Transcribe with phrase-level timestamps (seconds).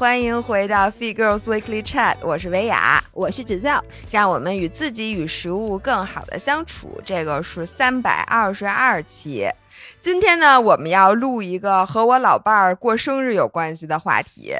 [0.00, 6.98] 欢迎回到 Feed Girls Weekly Chat，我是维雅，我是芷教，让我们与自己与食物更好的相处。
[7.04, 9.46] 这个是三百二十二期，
[10.00, 14.54] 今天呢，我们要录一个和我老伴儿过生日有关系的话题。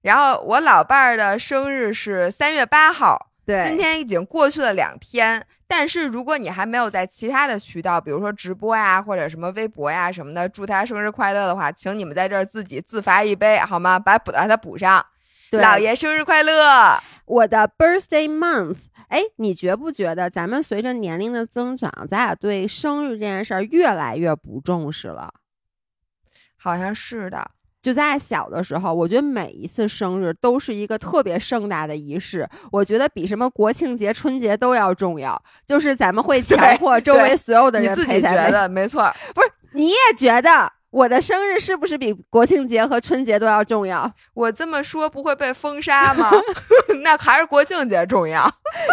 [0.00, 5.46] 然后我老伴儿的生日是三月八号，对，今天已经过去了两天。
[5.68, 13.98] 但是如果你还没有在其他的渠道，比如说直播呀，或者什么微博呀什么的，祝他生日快乐的话，请你们在这儿自己自罚一杯好吗？
[13.98, 15.04] 把补把它补上。
[15.52, 16.98] 老爷生日快乐！
[17.26, 18.76] 我的 birthday month。
[19.08, 25.32] 哎，你觉不觉得咱们随着年龄的增长，咱俩对生日这件事儿越来越不重视了？
[26.56, 27.50] 好像是的。
[27.88, 35.42] 就在小的时候，我觉得每一次生日都是一个特别盛大的仪式，我觉得比什么国庆节、春节都要重要。
[35.66, 39.50] 就是咱们会 强迫周围所有的人陪咱觉得没错，不是？
[39.72, 44.12] 你也觉得我的生日是不是比国庆节和春节都要重要？
[44.36, 46.30] 我这么说不会被封杀吗？
[47.02, 48.46] 那还是国庆节重要。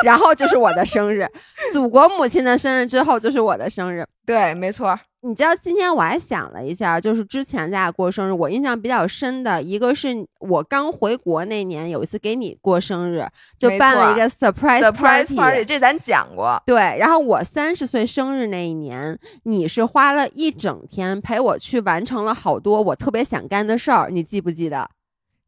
[0.06, 1.28] 然后就是我的生日，
[1.74, 4.06] 祖国母亲的生日之后就是我的生日。
[4.26, 5.00] 对，没错。
[5.22, 13.26] 你知道今天我还想了一下，就是之前咱俩过生日，我印象比较深的一个是我刚回国那年，有一次给你过生日，
[13.58, 16.62] 就办了一个 surprise party，这咱讲过。
[16.68, 24.88] 对，然后我三十岁生日那一年，你是花了一整天陪我去完成了好多我特别想干的事儿，你记不记得？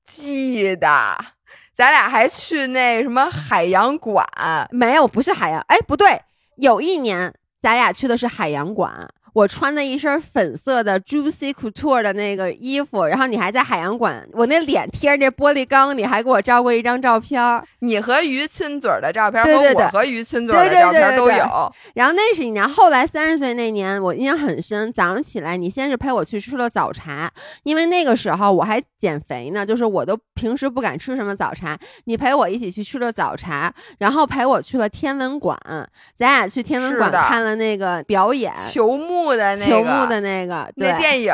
[0.04, 0.90] 记得，
[1.72, 4.26] 咱俩还去那什么海洋馆，
[4.72, 6.20] 没有，不是海洋，哎，不对，
[6.56, 7.32] 有一年
[7.68, 9.10] 咱俩去的是海洋馆。
[9.38, 17.40] 我穿的一身粉色的 Juicy Couture 的那个衣服，然后你还在海洋馆，我那脸贴着那玻璃缸，你还给我照过一张照片，
[17.82, 21.72] 你和鱼亲嘴的照片和我和鱼亲嘴的照片都有。
[21.94, 24.92] 然后那是一年，后来三十岁那年，我印象很深。
[24.92, 35.56] 早上起来，你先是陪我去吃了早茶，因为那个时候我还减肥呢，就是我都平时不敢吃什么早茶，你陪我一起去吃了早茶，然后陪我去了天文馆，
[36.16, 39.27] 咱俩去天文馆看了那个表演，球幕。
[39.58, 41.34] 球幕的那个那电影，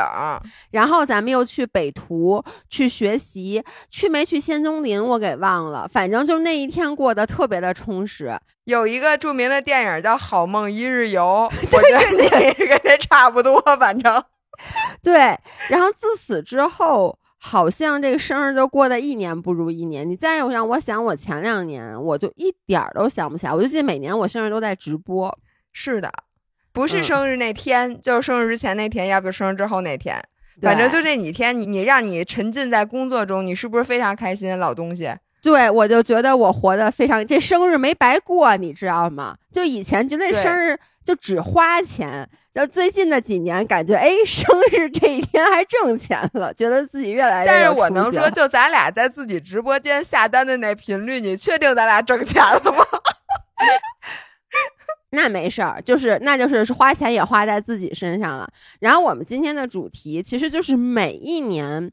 [0.70, 8.36] 然后咱们又去北图去学习，去没去仙踪林我给忘了，反正就那一天过得特别的充实。
[8.64, 14.24] 有一个著名的电影叫《好梦一日游》， 我觉得你也是跟这差不多，反正
[15.02, 15.38] 对。
[15.68, 20.08] 然后自此之后，好像这个生日就过得一年不如一年。
[20.08, 25.38] 你再让我想，我前两年我就一点儿都想不起来，我就记得每年我生日都在直播。
[25.72, 26.10] 是的。
[26.74, 30.20] 不是生日那天，就是生日之前那天，要不就生日之后那天，
[30.60, 35.08] 反正就这几天，你你让你沉浸在工作中，你是不是非常开心，老东西？
[35.40, 39.36] 对，我就觉得我活得非常，这生日没白过，你知道吗？
[39.52, 47.46] 就以前觉得生日就只花钱，就最近的几年感觉，哎，生日这一天还挣钱了，觉得自己越来越。
[47.46, 52.84] 但是我能说，就咱俩在自己直播间下单的那频率，你确定咱俩挣钱了吗？
[55.14, 58.48] 那没事儿，就是那就是花钱也花在自己身上了。
[58.80, 61.90] 然后我们今天的主题其实就是每一年，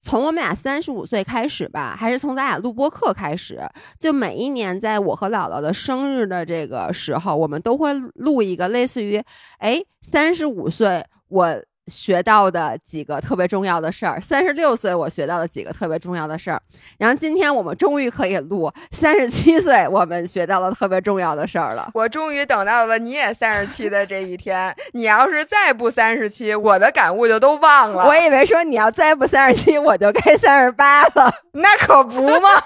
[0.00, 3.60] 从我们俩三十五岁开始吧，还是从咱俩录播课开始，
[3.98, 9.22] 就每一年在我和姥姥的生日的这个时候，我们都会录一个类似于，
[9.58, 11.62] 哎，三十五岁我。
[11.86, 16.60] 学到的几个特别重要的事儿，三十六岁我学到的几个特别重要的事儿，
[16.98, 21.90] 然后今天我们终于可以录三十七岁我们学到了特别重要的事儿了。
[21.92, 28.06] 我终于等到了你也三十七的这一天，你要是再不三十七，我的感悟就都忘了。
[28.06, 32.48] 我以为说你要再不三十七，我就该三十八了， 那可不嘛。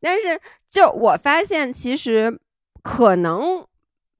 [0.00, 2.38] 但是就我发现，其实
[2.82, 3.64] 可能。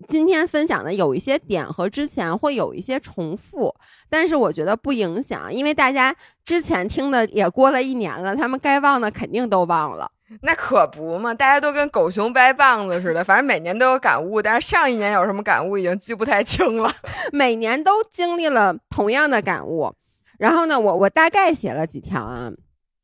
[0.06, 3.74] 今天分享的有一些点和之前会有一些重复，
[4.10, 6.14] 但是我觉得不影响，因为大家
[6.44, 10.10] 之前听的也过了一年了，他们该忘的肯定都忘了。
[10.42, 16.92] 那可不嘛，大家都跟狗熊掰棒子似的，反正每年都有感悟，但是上一年有什么感悟已经记不太清了。
[17.32, 19.94] 每年都经历了同样的感悟，
[20.38, 22.52] 然后呢，我我大概写了几条啊。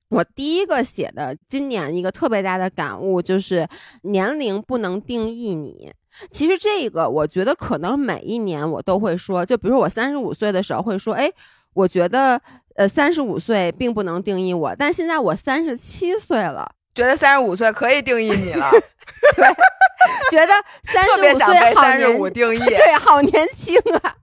[0.09, 3.67] 我第一个写的今年一个特别大的感悟就是
[4.03, 5.91] 年龄不能定义你。
[6.31, 11.31] 其实这个，我觉得可能每一年我都会说，就比如说我三十五岁的时候会说，哎，
[11.75, 12.41] 我觉得
[12.76, 18.70] 呃三十五岁并不能定义我，但现在我三十七岁了，觉得三十五岁可以定义你了，
[19.37, 19.47] 对，
[20.31, 20.53] 觉得
[20.85, 24.17] 三十五岁三十五定义， 对，好年轻啊。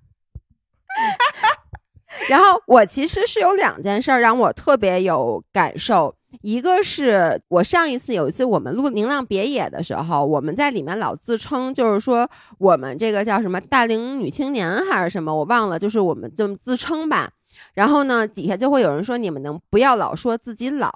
[2.28, 6.16] 然后我其实是有两件事让我特别有感受。
[6.42, 17.32] 一个是我上一次有一次我们录《宁浪别野》的时候，我们在里面老自称就是说我们这个叫什么大龄女青年还是什么，我忘了，就是我们这么自称吧。
[17.74, 20.92] 然后呢，底下就会有人说你们能不要老说自己老，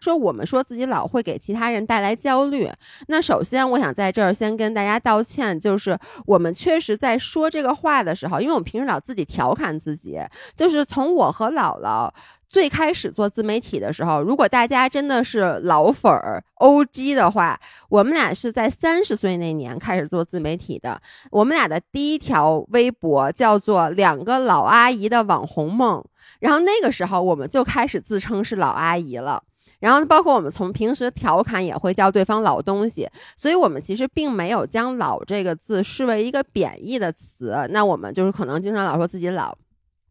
[0.00, 2.70] 说我们说自己老会给其他人带来焦虑。
[3.08, 10.18] 那首先，我想在这儿先跟大家道歉，就是我们确实在说这个话的时候，因为我们平时老自己调侃自己，
[10.56, 12.08] 就是从我和姥姥。
[12.50, 17.56] 最开始做自媒体的时候，如果大家真的是老粉儿 OG 的话，
[17.88, 21.00] 我们俩是在三十岁那年开始做自媒体的。
[21.30, 26.04] 我们俩的第一条微博叫做“两个老阿姨的网红梦”，
[26.40, 29.40] 然后那个时候我们就开始自称是老阿姨了。
[29.78, 37.68] 然后包括我们从平时调侃也会叫对方老东西，所以我们其实并没有将“老”这个字视为一个贬义的词。
[37.70, 39.56] 那我们就是可能经常老说自己老。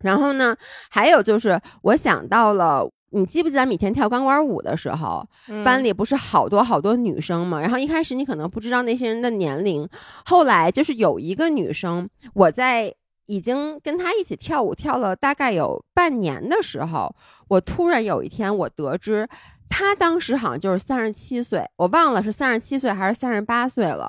[0.01, 0.55] 然后呢，
[0.89, 5.27] 还有就是我想到了，你记不记得以前跳钢管舞的时候，
[5.65, 7.59] 班里不是好多好多女生嘛？
[7.59, 9.87] 然后一开始你可能不知道那些人的年龄，
[10.25, 12.93] 后来就是有一个女生，我在
[13.25, 17.13] 已经跟她一起跳舞跳了大概有半年的时候，
[17.49, 19.27] 我突然有一天我得知，
[19.69, 24.07] 她当时好像就是三十七岁，我忘了是三十七岁还是三十八岁了。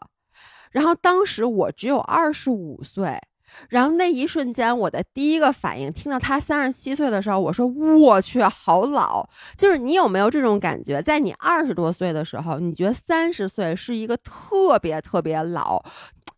[0.71, 3.19] 然后当时我只有二十五岁。
[3.69, 7.67] 然后那一瞬间，我的第一个反应，听到他三十七岁的时候，我说
[7.99, 15.82] ：“我去，好老！”就是你有没有这种感觉，在你二十多岁的时候，你觉得三十岁是一个特别特别老？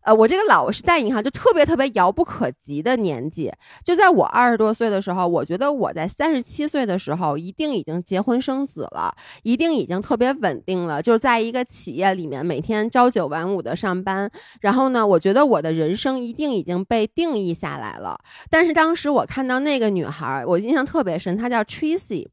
[0.03, 3.51] 呃，我这个老是带引号，就特别特别遥不可及的年纪。
[3.83, 14.29] 就在我二十多岁的时候，我觉得我在三十七岁的时候一定已经结婚生子了，一定已经特别稳定了，就是在一个企业里面每天朝九晚五的上班。
[14.59, 18.19] 然后呢，我觉得我的人生一定已经被定义下来了。
[18.49, 22.27] 但是当时我看到那个女孩，我印象特别深，她叫 Tracy，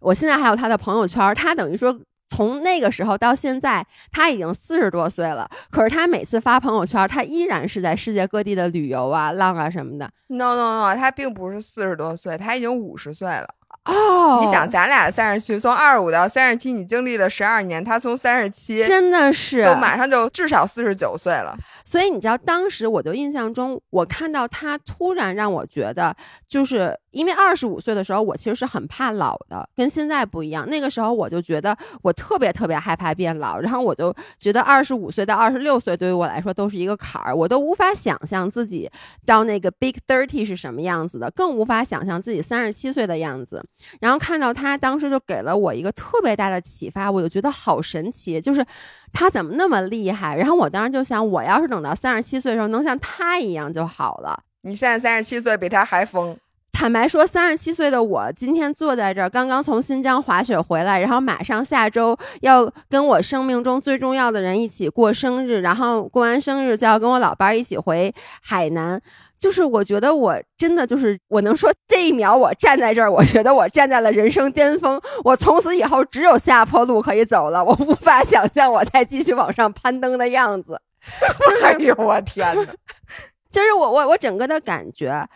[0.00, 1.98] 我现在还有她的朋友圈，她等于说。
[2.28, 5.48] 从那个时候到现在，他已经四十多岁了。
[5.70, 10.08] 可是他每次发朋友圈，他依然是在世界各地的旅游啊、浪啊什么的。
[10.28, 13.48] No No No，他并不是四十多岁，他已经五十岁了。
[13.84, 21.56] 哦，你想，咱俩三十七，从二十五到三十七，你经历了十二年，他从三十七，真的是，就马上就至少四十九岁了。
[21.84, 26.14] 所以你知道，当时我就印象中，我看到他突然让我觉得，
[26.46, 26.98] 就是。
[27.10, 30.68] 因为二十五岁的时候，我其实是很怕老的，跟现在不一样。
[30.68, 38.90] 那个时候我就觉得我特别特别害怕变老，然后我就觉得二十五岁到二十六岁对于我来说都是一个坎儿，我都无法想象自己
[39.24, 43.64] 到那个 big thirty 是什么样子的，更无法想象自己三十七岁的样子。
[44.00, 48.64] 然后看到他当时就给了我一个特别大的启发，我就觉得好神奇，就是
[49.12, 50.36] 他怎么那么厉害？
[50.36, 54.44] 然后我当时就想，我要是等到三十七岁的时候能像他一样就好了。
[54.62, 56.36] 你现在三十七岁，比他还疯。
[56.70, 69.00] 坦白说，三十七岁的我今天坐在这儿，刚刚从新疆滑雪回来，然后马上下周要跟我生命中最重要的人一起过生日，然后过完生日就要跟我老伴儿一起回海南。
[69.36, 80.80] 就是我觉得我真的就是我能说这一秒我站在这儿，我觉得我站在了人生巅峰，我从此以后只有下坡路可以走了，我无法想象我再继续往上攀登的样子。
[81.64, 82.66] 哎呦我天哪！
[83.50, 85.28] 就是我我我整个的感觉。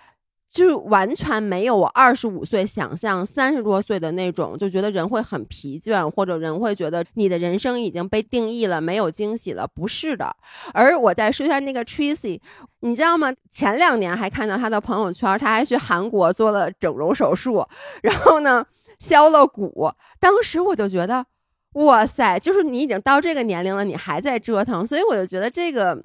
[0.52, 9.66] 就是完全没有我二十五岁想象三十多岁的那种，就觉得人会很疲倦，或者人会觉得你的人生已经被定义了，没有惊喜了。
[9.66, 10.36] 不是的。
[10.74, 12.38] 而我再说一下那个 Tracy，
[12.80, 13.32] 你知道吗？
[13.50, 17.66] 前两年还看到他的朋友圈，他还去韩国做了整容手术，
[18.02, 18.66] 然后呢
[18.98, 19.90] 削了骨。
[20.20, 21.24] 当时我就觉得，
[21.72, 24.86] 哇塞，就是你已经到这个年龄了，你还在折腾。
[24.86, 25.98] 所以我就觉得这个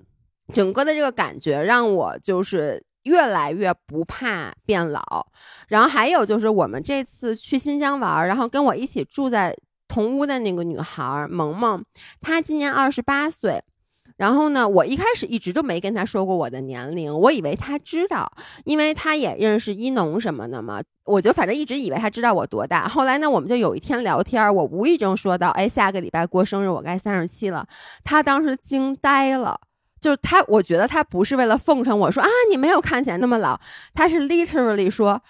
[0.54, 2.82] 整个的这个感觉让我就是。
[3.08, 5.26] 越来越不怕变老，
[5.70, 9.56] 然后还有就是我们这次去新疆玩，然后跟我一起住在
[9.88, 11.82] 同屋的那个女孩萌萌，
[12.20, 13.64] 她今年二十八岁。
[14.18, 18.32] 然后呢，我一开始一直都没跟她说过我的年龄，我以为她知道，
[18.66, 22.88] 因为她也认识一农什么的嘛，我就反正一直以为她知道我多大。
[22.88, 27.68] 后来呢，我们就有一天聊天，我无意中说到，哎，下个礼拜过生日，我该三十七了。
[28.04, 29.60] 她当时惊呆了。
[30.00, 33.60] 就是他，我觉得他不是为了奉承我说啊，你没有看起来那么老。
[33.94, 35.22] 他是 literally 说，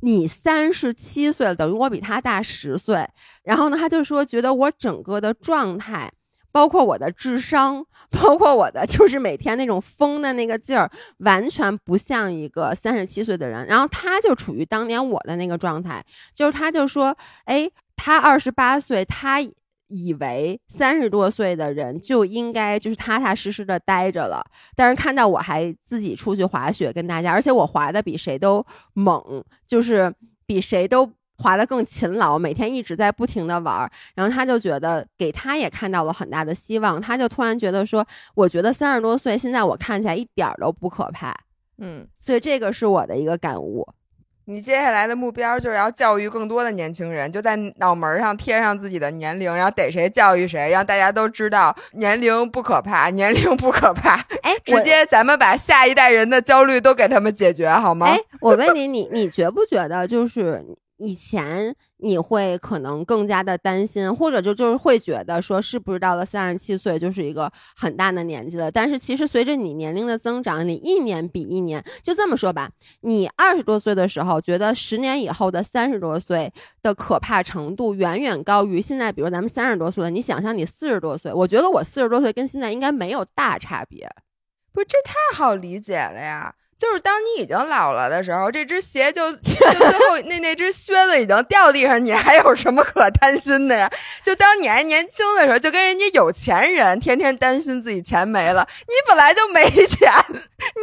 [0.00, 3.08] 你三十七岁，等于我比他大十岁。
[3.44, 6.10] 然后呢，他就说，觉得我整个的状态，
[6.50, 13.66] 包括我的智商，包括我的就是每天那种疯的那个劲儿，完全不像一个三十七岁的人。
[13.66, 19.40] 然后他就处于当年我的那个状态，就是他就说，哎，他二十八岁，他。
[19.88, 24.44] 以为三十多岁的人就应该就是踏踏实实的待着了，
[24.76, 30.14] 但是看到我还自己出去滑雪跟大家，而且我滑的比谁都猛，就是
[30.46, 33.90] 比谁都滑的更勤劳，每天一直在不停的玩。
[34.14, 41.34] 然后他就觉得给他也看到了很大的希望，他就突然觉得说，我觉得三十多岁现在我看起来一点都不可怕，
[41.78, 43.86] 嗯，所以这个是我的一个感悟。
[44.50, 54.14] 你接下来的目标就是要教育更多的年轻人，就在脑门上贴上自己的年龄，然后逮谁教育谁，让大家都知道年龄不可怕，年龄不可怕。
[54.40, 58.06] 哎，直接咱们把下一代人的焦虑都给他们解决好吗？
[58.06, 60.64] 哎，我问你，你你觉不觉得就是
[60.98, 61.74] 以前？
[62.00, 68.70] 你会可能更加的担心，或者就就是会觉得说，是不是到了三十七岁就是一个很大的年纪了？
[68.70, 76.52] 但是其实随着你年龄的增长，你一年比一年，就这么说吧，你二十多岁的时候觉得十年以后的三十多岁
[76.82, 79.10] 的可怕程度远远高于现在。
[79.10, 84.08] 比如咱们三十多岁了，你想象你四十多岁，我觉得我四十多岁跟现在应该没有大差别。
[84.72, 86.54] 不是，这太好理解了呀。
[86.78, 93.90] 就是当你已经老了的时候，这只鞋就就最后那那只靴子已经掉地上，你还有什么可担心的呀？
[94.22, 100.08] 就当你还年轻的时候，就跟人家有钱人天天担心自己钱没了，你本来就没钱，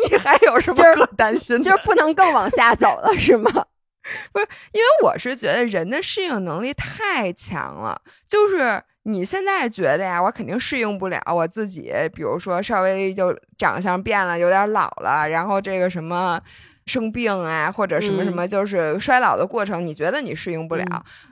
[0.10, 1.64] 你还有什么可担心？
[1.64, 3.50] 就是不能更往下走了，是吗？
[4.34, 8.84] 不是，因为我是觉得人的适应能力太强了，就是。
[9.08, 16.42] 你现在觉得呀，我肯定适应不了我自己，比如说稍微就长相变了，有点老了，然后这个什么
[16.88, 20.84] 生病啊，或者什么什么，就是衰老的过程，你觉得你适应不了？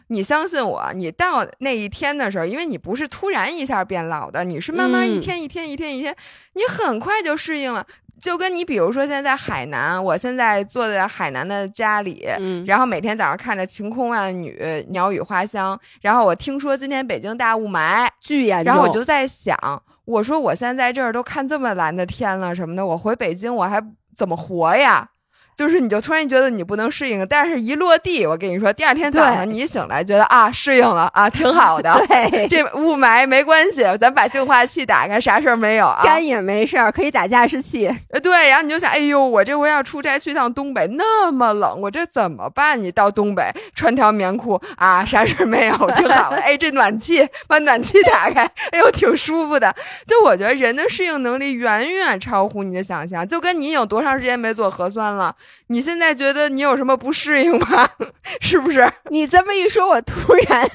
[0.07, 6.15] 你相信我，你到那一天的时候，因为你不是突然一下变老的，你是慢慢一天一天一天一天，
[6.53, 7.83] 你很快就适应了。
[8.23, 12.25] 就跟你比如说，现在在海南，我现在坐在海南的家里，
[12.65, 14.57] 然后每天早上看着晴空万缕、
[14.91, 19.57] 鸟语花香，然后我听说今天北京大雾霾巨严重，然后我就在想，
[20.05, 23.83] 我说我现在在这儿都看这么蓝的天了什么的，我回北京我还
[24.15, 25.09] 怎么活呀？
[25.55, 31.93] 就是你就突然觉得你不能适应，但是一落地，我跟你说，第二天早上你一醒来，觉得啊适应了啊，挺好的。
[32.07, 36.01] 对，这雾霾没关系，咱把净化器打开，啥事儿没有啊。
[36.03, 37.87] 干也没事儿，可以打加湿器。
[38.09, 42.81] 呃，对，然后你就想，哎呦，我这回要出差去趟东北，那么冷，我这怎么办？
[42.81, 43.43] 你到东北
[43.75, 46.37] 穿条棉裤啊，啥事儿没有，挺好的。
[46.37, 49.73] 哎，这暖气把暖气打开，哎呦，挺舒服的。
[50.05, 55.35] 就我觉得人的适应能力远远超乎你的想象，就跟你有多长时间没做核酸了。
[55.67, 57.89] 你现在觉得你有什么不适应吗？
[58.41, 58.91] 是不是？
[59.09, 60.69] 你这么一说，我突然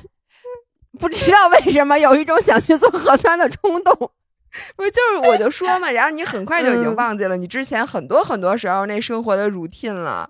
[0.99, 3.95] 不知道为什么有一种想去做核酸的冲动。
[4.77, 10.29] 不是，就是我就说嘛，然后你很快就已经忘记了你之前很多很多时候那生活的 routine 了。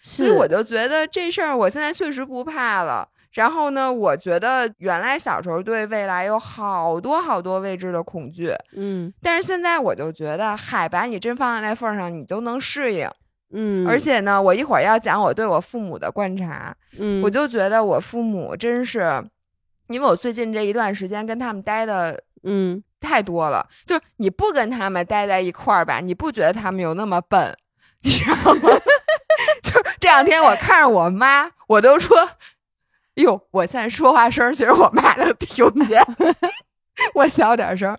[0.00, 3.08] 所以我就觉得这事儿，我现在确实不怕了。
[3.32, 13.08] 然后呢，我觉得原来小时候对未来有好多好多未知的恐惧，嗯，但是现在我就觉得，嗨，把你真放在那份上，你都能适应。
[13.50, 19.24] 嗯，而且呢，我一会儿要讲我对我父母的观察，嗯，我就觉得我父母真是，
[19.88, 27.56] 因为我最近这一段时间跟他们待的，嗯，太多了，就是你不跟他们待在一块儿吧，你不觉得他们有那么笨，
[28.02, 28.68] 你知道吗？
[29.62, 32.16] 就这两天我看着我妈，我都说，
[33.14, 36.02] 哟，我现在说话声，其实我妈能听见。
[37.14, 37.96] 我小点声，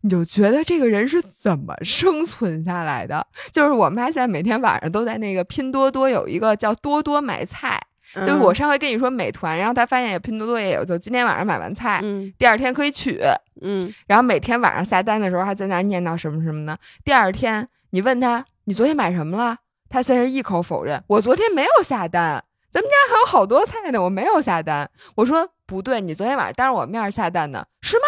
[0.00, 3.26] 你就觉得这个人是怎么生存下来的？
[3.52, 7.80] 就是我妈现在每天晚上都在那个拼多多有一个叫多多买菜，
[8.14, 12.02] 就是我上回跟你说美团，然后她发现也拼多多也有，就今天晚上买完菜，
[12.38, 13.20] 第二天可以取，
[13.60, 16.76] 嗯，然后每天晚上下单的时候还在那念叨什么什么呢？
[17.04, 19.56] 第二天你问他你昨天买什么了，
[19.88, 22.42] 他先是一口否认，我昨天没有下单。
[22.68, 24.90] 咱们家还有好多菜呢，我没有下单。
[25.14, 28.04] 我说不对，你昨天晚上当着我面下单的是吗？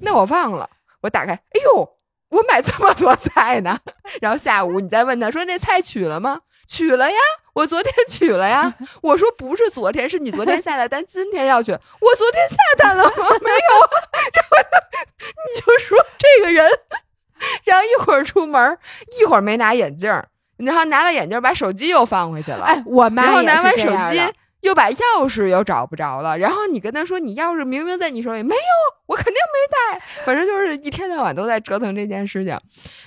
[0.00, 0.68] 那我忘了。
[1.02, 1.88] 我打开，哎呦，
[2.28, 3.78] 我买这么多菜呢。
[4.22, 6.40] 然后下午你再问他说那菜取了吗？
[6.68, 7.16] 取了呀，
[7.54, 8.72] 我昨天取了呀。
[9.02, 11.72] 我说不是昨天，是你昨天下的单，今天要取。
[11.72, 13.12] 我昨天下单了吗？
[13.42, 13.68] 没有。
[14.32, 14.56] 然后
[15.26, 16.70] 你就说这个人，
[17.64, 18.78] 然后一会儿出门，
[19.20, 20.10] 一会儿没拿眼镜。
[20.58, 22.64] 然后拿了眼镜，把手机又放回去了。
[22.64, 24.22] 哎，我妈然后拿完手机，
[24.62, 26.36] 又把钥匙又找不着了。
[26.36, 28.62] 然后你跟他说，你钥匙明明在你手里，没有，
[29.06, 30.04] 我肯定没带。
[30.24, 32.58] 反正就是一天到晚都在折腾这件事情。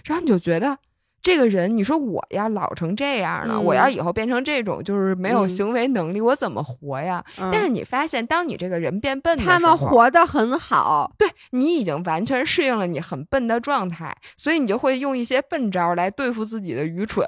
[0.05, 0.77] 然后你就觉得。
[1.21, 7.25] 这个人，你说我要老成这样了，我要以后变成这种，就是没有行为能力，我怎么活呀？
[7.51, 17.25] 但是你发现，当你这个人变笨，他们活得很好，对你已经完全适应了你很笨的状态，所以你就会用一些笨招来对付自己的愚蠢，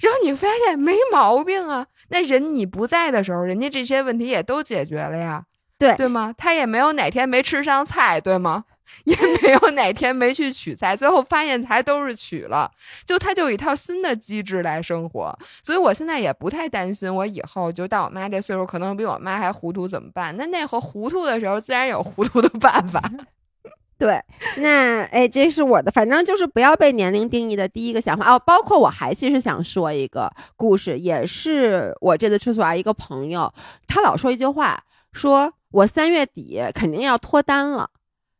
[0.00, 1.86] 然后你发现没毛病啊。
[2.08, 5.44] 那人你不在的时候，人家这些问题也都解决了呀，
[5.78, 6.34] 对对吗？
[6.36, 8.64] 他也没有哪天没吃上菜，对吗？
[9.04, 12.70] 也没有哪天没去取菜，最后发现才都是取了，
[13.06, 20.36] 就他就有一套新的机制来生活，所以我现在也不太担心，我以后就到我妈这岁数，可能比我妈还糊涂怎么办？
[20.36, 23.02] 那那会糊涂的时候，自然有糊涂的办法。
[24.04, 24.22] 对，
[24.58, 28.38] 那哎，这是我的，反正就是不要被年龄定义的第一个想法哦。
[28.38, 33.50] 包括我还其实想说一个故事，也是我这次出去玩一个朋友，
[33.86, 34.84] 他老说一句话，
[35.14, 37.88] 说我三月底肯定要脱单了，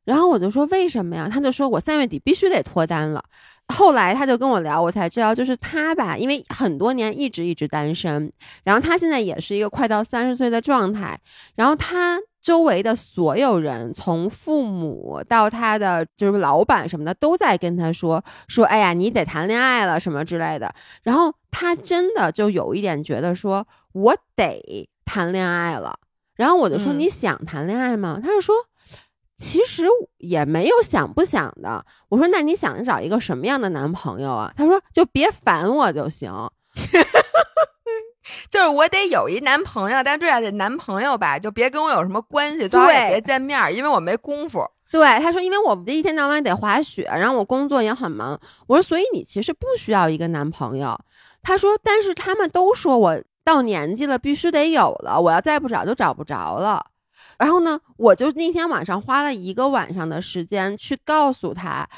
[0.05, 1.31] 然后我就说为什么呀？
[1.33, 3.25] 他就说我三月底必须得脱单了。
[3.69, 8.31] 后来他就跟我聊，我才知道，就是他吧，因为很多年一直一直单身，
[8.63, 11.19] 然后他现在也是一个快到三十岁的状态，
[11.57, 25.99] 然后他周围的所有人，从父母到他的就是老板什么的，都在跟他说说，哎呀，你得谈恋爱了什么之类的，然后他真的就有一点觉得说，我得谈恋爱了，
[26.37, 28.21] 然后我就说，你想谈恋爱吗？
[28.23, 28.55] 他就说。
[29.37, 29.85] 其实
[30.19, 31.85] 也没有想不想的。
[32.09, 34.53] 我说，那你想找一个什么样的男朋友啊？
[34.57, 36.33] 他说，就别烦我就行。
[38.49, 44.65] 就是我得有一男朋友，但这样的男朋友吧，就别跟我有什么关系，最好也别见面，因为我没功夫。
[44.91, 48.41] 对，他说，因为我这一天到晚得滑雪，然后我工作也很忙。
[48.69, 50.99] 我说，所以你其实不需要一个男朋友。
[51.43, 56.87] 他说，但是他们都说我到年纪了必须得有了，我要再不找就找不着了。
[57.39, 61.89] 然后呢，我就那天晚上花了一个晚上的时间去告诉他，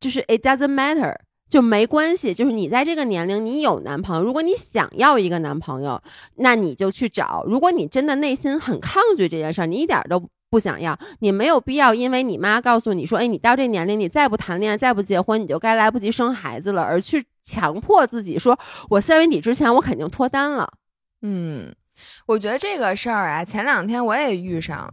[0.00, 1.14] 就是 it doesn't matter，
[1.48, 2.32] 就没关系。
[2.32, 6.00] 就是你在这个年龄，你有男朋友，如果你想要一个男朋友，
[6.36, 7.44] 那你就去找。
[7.46, 18.58] 如果你真的内心很抗拒这件事儿，你一点都不想要，你没有必要因为你妈告诉你说，哎，你到这年龄，你再不谈恋爱，再不结婚，你就该来不及生孩子了，而去强迫自己说，
[18.90, 20.72] 我三月底之前我肯定脱单了。
[21.22, 21.74] 嗯。
[22.26, 24.92] 我觉得这个事儿啊，前两天我也遇上了，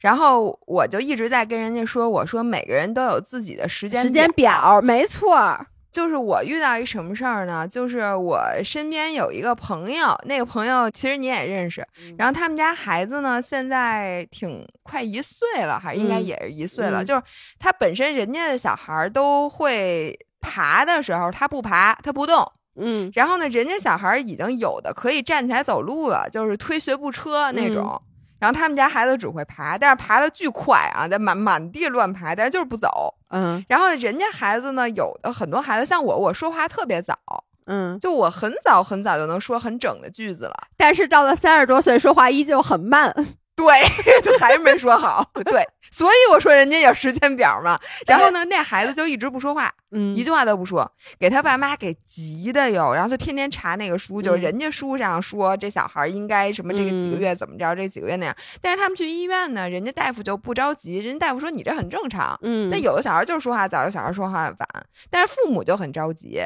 [0.00, 5.58] 然后我就一直在跟人家说，我说每个人都有自己的时间时间表，没错。
[5.92, 7.66] 就是我遇到一什么事儿呢？
[7.66, 11.82] 就是我身边有一个朋友，那个朋友其实你也认识，
[12.18, 17.02] 然后他们家孩子呢，现在挺快一岁了，还应该也是一岁了。
[17.02, 17.22] 就是
[17.58, 22.46] 他本身人家的小孩都会爬的时候，他不爬，他不动。
[22.78, 28.00] 嗯，然后呢，人家小孩已经有的可以站起来走路了，就是推学步车那种。
[28.38, 33.14] 然后他们家孩子只会爬，但是爬的巨快啊，在满满地乱爬，但是就是不走。
[33.30, 37.16] 嗯，然后人家孩子呢，有的很多孩子像我，我说话特别早。
[37.64, 43.12] 嗯，就我很早很早就能说很整的句子了，但是到了三十多岁，说话依旧很慢。
[43.56, 43.66] 对，
[44.38, 45.26] 还是没说好。
[45.44, 47.80] 对，所以我说人家有时间表嘛。
[48.06, 50.88] 然后呢，那孩子就一直不说话，嗯，一句话都不说，
[51.18, 52.92] 给他爸妈给急的哟。
[52.92, 58.36] 然后就天天查那个书，就是人家书上说这小孩应该什么这个几个月怎么着，这几个月那样。
[58.60, 62.38] 但是他们去医院呢，人家大夫就不着急，人家大夫说你这很正常。
[62.42, 64.68] 嗯，那有的小孩就是说话早，有小孩说话晚，
[65.10, 66.42] 但是父母就很着急。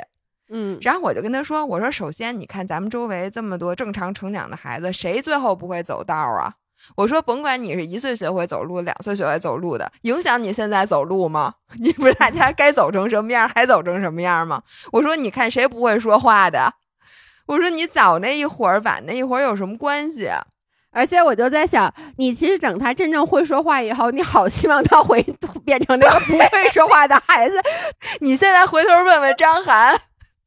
[0.52, 6.54] 嗯，然后我就跟他说，我说首先你看咱们周围这么多正常成长的孩子，谁最后不会走道啊？
[6.96, 11.54] 我说，甭管你是一岁学会走路，两岁学会走路的，影响你现在走路吗？
[11.80, 14.62] 你不是大家该走成什么样还走成什么样吗？
[14.92, 16.74] 我说，你看谁不会说话的？
[17.46, 20.30] 我说你早那一会儿，晚那一会儿有什么关系？
[20.92, 25.22] 而且我就在想，你其实等他真正会说话以后，你好希望他回
[25.64, 27.60] 变成那个不会说话的孩子。
[28.20, 29.96] 你现在回头问问张涵，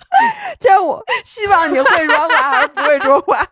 [0.59, 3.45] 就是我希望你会说话还是不会说话？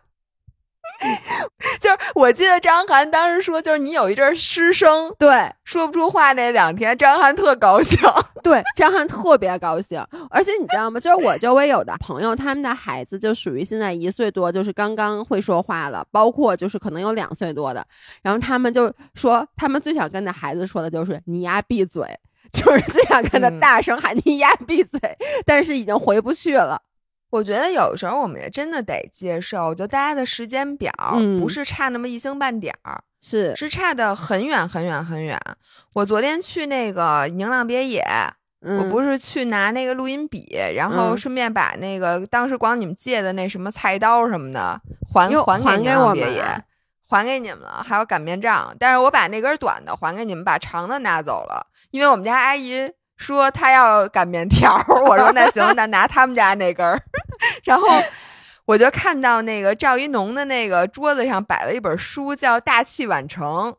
[1.80, 7.98] 就是我记得张涵当时说，就是你有一阵失声，对，说不出话那两天，张涵特高兴，
[8.42, 10.04] 对，张涵特别高兴。
[10.30, 11.00] 而且你知道吗？
[11.00, 17.84] 就是我周围有的朋友，他们的孩子就属于现在一岁多，就是刚刚会说话了，包括就是可能有两岁多的，
[18.22, 22.06] 然后他们就说，他们最想跟那孩子说的就是“你丫闭嘴”，
[22.52, 25.00] 就是最想跟他大声喊“你丫闭嘴”，
[25.44, 26.80] 但是已经回不去了。
[27.32, 30.92] 我觉得有时候我们也真的得接受，就大家的时间表
[31.40, 35.40] 不是差那么一星半点儿，是是差的很远很远很远。
[35.94, 38.04] 我昨天去那个宁浪别野，
[38.60, 44.78] 我不是去拿那个录音笔，然后顺便把那个当时管你们借的那什么菜刀什么的
[45.10, 46.44] 还还给宁浪别野，
[47.08, 48.76] 还给你们了，还有擀面杖。
[48.78, 52.92] 但是我把那根短的还给你们，把长的拿走了，因为我们家阿姨。
[53.18, 54.74] 说她要擀面条，
[55.06, 57.00] 我说那行，那拿他们家那根儿。
[57.64, 57.88] 然后
[58.64, 63.72] 我就看到那个赵一农的那个桌子上摆了一本书，叫《大器晚成》。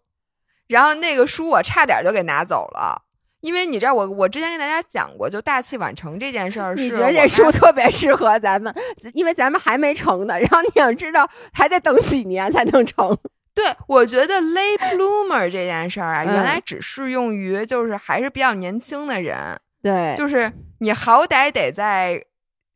[0.67, 3.03] 然后那个书我差点就给拿走了，
[3.41, 6.73] 因为你知道我我之前跟大家讲过，就大器晚成这件事儿。
[6.73, 8.73] 你觉得这书特别适合咱们，
[9.13, 10.39] 因为咱们还没成呢。
[10.39, 13.15] 然后你想知道还得等几年才能成。
[13.53, 19.37] 对，我觉得 late bloomer 这件事儿啊，原来只适用于就是还是比较年轻的人。
[19.83, 22.23] 对，就是你好歹得在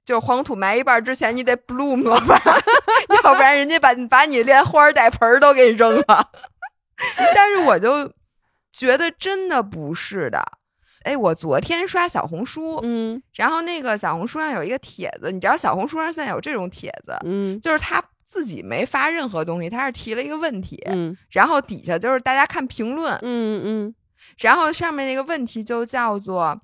[0.08, 2.40] 就黄土埋一半之前，你得 bloom 了吧，
[3.24, 6.32] 要不然人家把把你连花带盆都给扔了。
[7.36, 8.12] 但是我就
[8.72, 10.42] 觉得真的不是的。
[11.04, 23.96] 哎，我昨天刷小红书，嗯然后那个小红书上有一个帖子，你知道小红书上现在有这种帖子，嗯就是他自己没发任何东西，他是提了一个问题，嗯然后底下就是大家看评论，嗯嗯
[24.40, 26.60] 然后上面那个问题就叫做，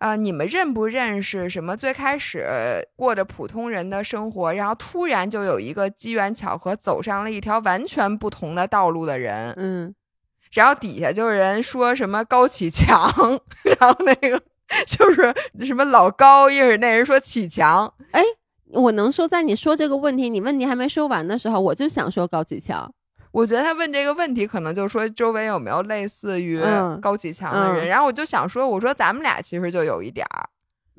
[0.00, 1.76] 呃，你们认不认识什么？
[1.76, 2.48] 最开始
[2.96, 9.52] 过着普通人的生活，然后突然就有一个机缘巧合走上了一条完全不同的道路的人。
[9.58, 9.94] 嗯，
[10.52, 13.12] 然后底下就有人说什么高启强，
[13.62, 14.40] 然后那个
[14.86, 15.34] 就是
[15.66, 18.22] 什么老高，一会儿那人说启强，哎
[18.72, 22.90] 我能说，在你说这个问题，你问题还没说完的时候，我就想说高启强。
[23.32, 27.86] 我觉得他问这个问题，可能就是说周围有没有类似于嗯高启强的人。
[27.86, 30.48] 嗯然后我就想说，我说咱们俩其实就有一点儿。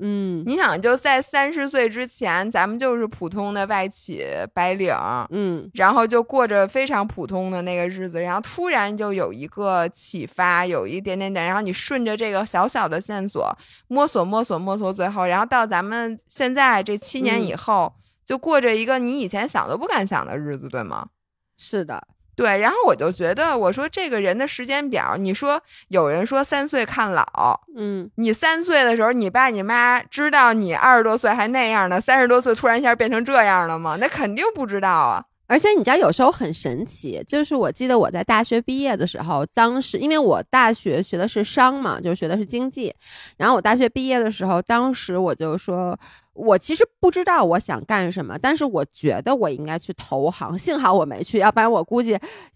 [0.03, 4.91] 嗯你想，就在三十岁之前，咱们就是普通的外企白领，
[5.29, 13.55] 嗯然后就过着非常普通的那个日子，然后突然就有一个启发，有一点点点，然后你顺着这个小小的线索
[13.89, 17.93] 摸索摸索摸索，最后，然后到咱们现在这七年以后，
[18.25, 21.09] 就过着一个你以前想都不敢想的日子，对吗？
[21.57, 22.01] 是的，
[22.35, 33.97] 对，然后我就觉得，我说这个人的时间表，你说有人说三岁看老，嗯你三岁的时候，你爸你妈知道你二十多岁还那样呢，三十多岁突然一下变成这样了吗？
[33.99, 35.25] 那肯定不知道啊。
[35.47, 42.95] 而且你知道，有时候很神奇，就是我记得我在大学毕业的时候，当时因为我大学学的是商嘛，就学的是经济，
[43.35, 45.99] 然后我大学毕业的时候，当时我就说，
[46.33, 52.11] 我其实不知道我想干什么，但是我觉得我应该去投行，幸好我没去，要不然我估计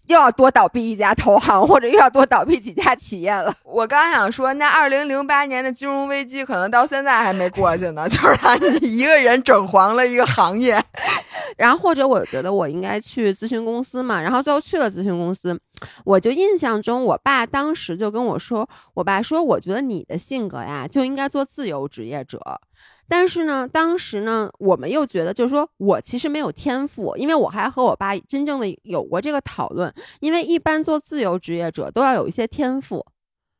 [0.06, 3.54] 又要多倒闭一家投行，或者又要多倒闭几家企业了。
[3.64, 10.82] 我刚想说，那二零零八年的金融危机可能到现在还没过去呢， 就是让你一个人整黄了一个行业。
[11.58, 15.58] 然后或者我觉得我应该去咨询公司嘛，然后最后去了咨询公司，
[16.04, 22.40] 我就印象中我爸当时就跟我说，我爸说我觉得你的性格呀就应该做自由职业者。
[23.08, 29.92] 但是呢，当时呢，我们又觉得，就是说我其实没有天赋，因为我还和我爸真正的有过这个讨论。
[30.20, 33.04] 因为一般做自由职业者都要有一些天赋，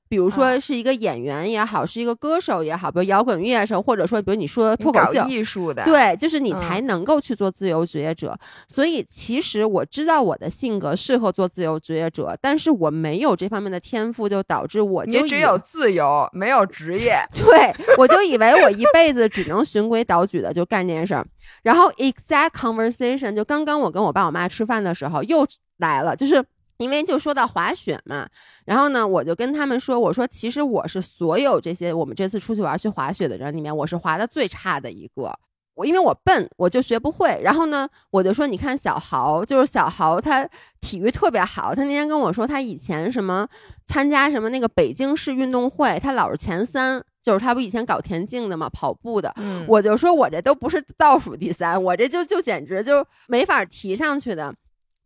[0.09, 8.39] 比如说啊是一个演员也好，是一个歌手也好，比如摇滚乐手，或者说比如你说脱口秀，艺术的，，对，就是你嗯才能够去做自由职业者。
[8.69, 17.17] 所以其实我知道我的性格适合做自由职业者，但是我没有这方面的天赋，就导致我就你只有自由，没有职业。
[17.35, 21.27] 对，我就以为我一辈子只能循规蹈矩的就干这件事儿。
[21.63, 25.47] 然后 exact conversation 就刚刚我跟我爸我妈吃饭的时候又
[25.79, 26.45] 来了，就是。
[26.79, 28.29] 因为就说到滑雪嘛，
[28.65, 35.33] 然后呢，我就跟他们说，我说其实我是所有这些我们这次出去玩去滑雪的人里面，我是滑的最差的一个。
[35.75, 37.39] 我因为我笨，我就学不会。
[37.43, 40.49] 然后呢，我就说，你看小豪，就是小豪，他
[40.81, 41.75] 体育特别好。
[41.75, 43.47] 他那天跟我说，他以前什么
[43.87, 47.05] 参加什么那个北京市运动会，他老是前三。
[47.23, 49.35] 就是他不以前搞田径的嘛，跑步的。
[49.35, 54.55] 嗯，我就说我这都不是倒数第三，我这就就简直就没法提上去的。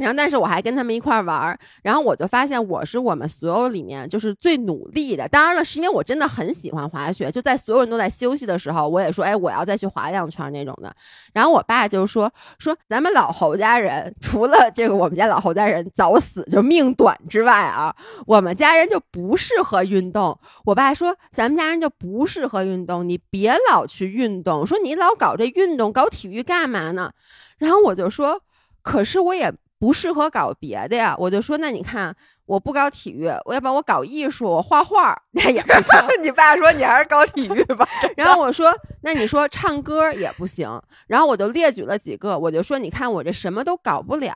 [0.01, 5.29] 然后，但是我还跟他们一块儿玩儿，然后我就发现我是我们所有里面就是最努力的。
[5.29, 10.91] 当然了，是因为我真的很喜欢滑雪，就在所有人都在休息的时候，我也说，哎，我要再去滑两圈儿那种的。
[11.35, 17.95] 然后我爸就说说咱们老侯家人，除了这个我们家老侯家人早死就命短之外啊，
[18.27, 20.39] 我们家人就不适合运动。
[20.65, 27.13] 我爸说咱们家人就不适合运动，你别老去运动，说你老搞这运动搞体育干嘛呢？
[27.59, 28.41] 然后我就说，
[28.81, 29.53] 可是我也。
[29.81, 32.15] 不适合搞别的呀，我就说那你看，
[32.45, 35.83] 我不搞体育，我要不然我搞艺术，我画画，那也不行。
[36.23, 37.89] 你爸说你还是搞体育吧。
[38.15, 40.69] 然后我说，那你说唱歌也不行。
[41.07, 44.35] 然后我就列举了几个，我就说，你看我这什么都搞不了。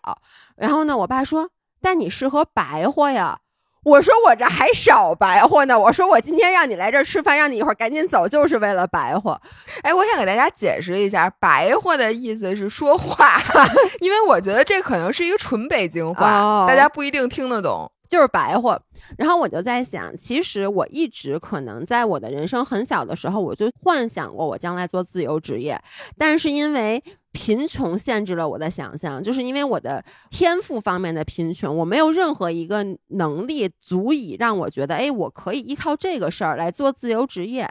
[0.56, 1.50] 然后呢，我爸说，
[1.82, 3.40] 但你适合白活呀。
[3.84, 5.78] 我说我这还少白活呢。
[5.78, 9.40] 我说我今天让你来这儿吃饭，让你一会儿赶紧走，就是为了白活。
[9.82, 13.38] 哎，我想给大家解释一下，白活的意思是说话，
[14.00, 17.90] 因为我觉得这可能是一个纯北京话，哦大家不一定听得懂。
[18.06, 18.80] 就是白活。
[19.18, 25.80] 然后我就在想，其实我一直可能在我的人生很小的时候，我就幻想过我将来做自由职业，
[26.16, 27.02] 但是因为
[27.34, 37.68] 贫穷限制了我的想象，就是因为我的天赋方面的贫穷，我没有任何一个能力足以让我觉得，哎，我可以依靠这个事儿来做自由职业。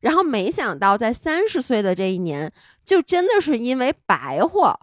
[0.00, 2.50] 然后没想到在三十岁的这一年，
[2.84, 4.80] 就真的是因为白活。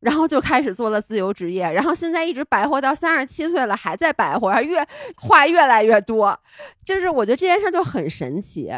[0.00, 4.84] 然后就开始做了自由职业，然后现在一直白活到三十七岁了，还在白活，越
[5.16, 6.36] 话越来越多，
[6.84, 8.68] 就是我觉得这件事就很神奇。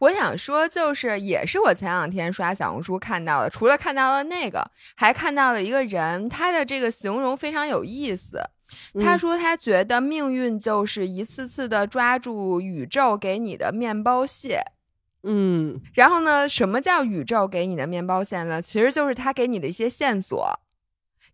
[0.00, 8.40] 我想说，就是也是我前两天刷小红书看到的，除了看到了那个，还看到了一个人，他的这个形容非常有意思。
[9.00, 14.62] 他说他觉得命运就是一次次的抓住宇宙给你的面包屑。
[15.22, 18.62] 嗯，然后呢，什么叫宇宙给你的面包屑呢？
[18.62, 20.58] 其实就是他给你的一些线索，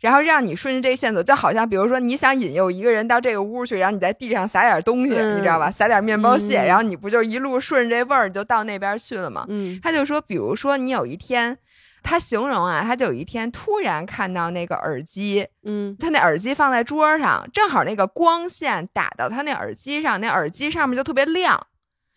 [0.00, 5.70] 然后让你顺着这个线索，就好像比如说你想引诱一个人到这个屋去，然后你在地上撒点东西，嗯你知道吧？
[5.70, 9.44] 撒点面包屑，嗯然后你不就一路顺着这味儿就到那边去了吗？
[9.48, 11.56] 嗯他就说，比如说你有一天，
[12.02, 21.66] 他形容啊，他就有一天突然看到那个耳机，嗯他那耳机放在桌上，正好那个光线打到他那耳机上，那耳机上面就特别亮。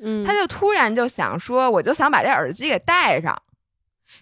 [0.01, 3.41] 嗯，他就突然就想说，我就想把这耳机给戴上。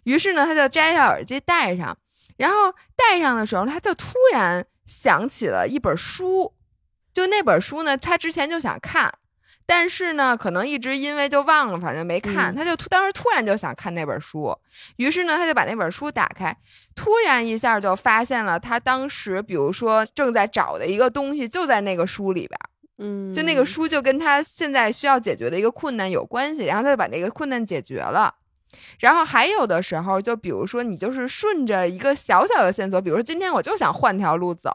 [0.03, 1.95] 于是呢，他就摘下耳机戴上，
[2.35, 6.53] 然后戴上的时候，他就突然想起了一本书，
[7.13, 9.11] 就那本书呢，他之前就想看，
[9.65, 14.55] 但是呢，可能一直因为就忘了，反正没看，嗯他就突当时突然就想看那本书，
[14.97, 16.55] 于是呢，他就把那本书打开，
[16.95, 22.59] 突然一下就发现了他当时比如说正在找的一个东西就在那个书里边。
[22.99, 28.33] 嗯，就那个书就跟他现在需要解决的一个困难有关系，然后他就把那个困难解决了。
[28.99, 34.71] 然后还有的时候，就比如说你就是顺着一个小小的线索，比如说今天我就想换条路走，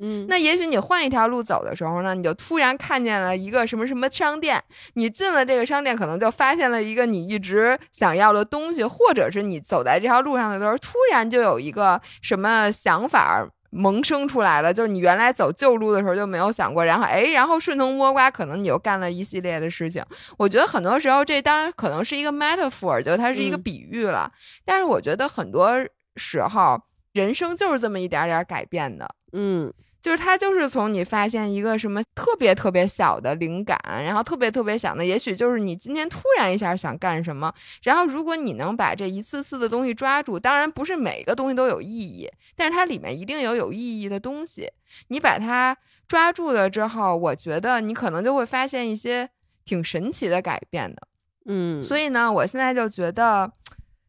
[0.00, 4.62] 嗯，那也许你换一条路走的时候呢，你就突然看见了一个什么什么商店，
[4.94, 13.48] 你进了这个商店，可能就发现了一个你一直想要的东西，或者是你走在这条路上的时候，突然就有一个什么想法。
[13.74, 20.00] 萌生出来了，就是你原来走旧路的时候就没有想过，然后哎，然后顺藤摸瓜，可能你又干了一系列的事情。
[20.38, 24.30] 我觉得很多时候这当然可能是一个 metaphor，就它是一个嗯比喻了，
[24.64, 25.74] 但是我觉得很多
[26.14, 26.80] 时候
[27.12, 29.12] 人生就是这么一点点改变的。
[29.32, 29.72] 嗯
[30.04, 37.50] 就是它就是从你发现一个什么特别特别小的灵感，然后特别特别小的，也许就是你今天突然一下想干什么，
[37.84, 44.70] 然后如果你能把这一次次的东西抓住，当然不是每个东西都有意义，但是它里面一定有有意义的东西，
[45.08, 45.74] 你把它
[46.06, 49.30] 抓住了之后，我觉得你可能就会发现一些
[49.64, 51.08] 挺神奇的改变的。
[51.46, 53.50] 嗯，所以呢，我现在就觉得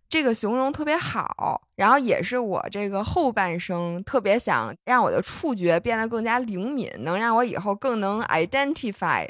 [0.07, 9.27] 这个形容特别好，然后也是我这个后半生特别想让我的触觉变得更加灵敏，能让我以后更能 identify。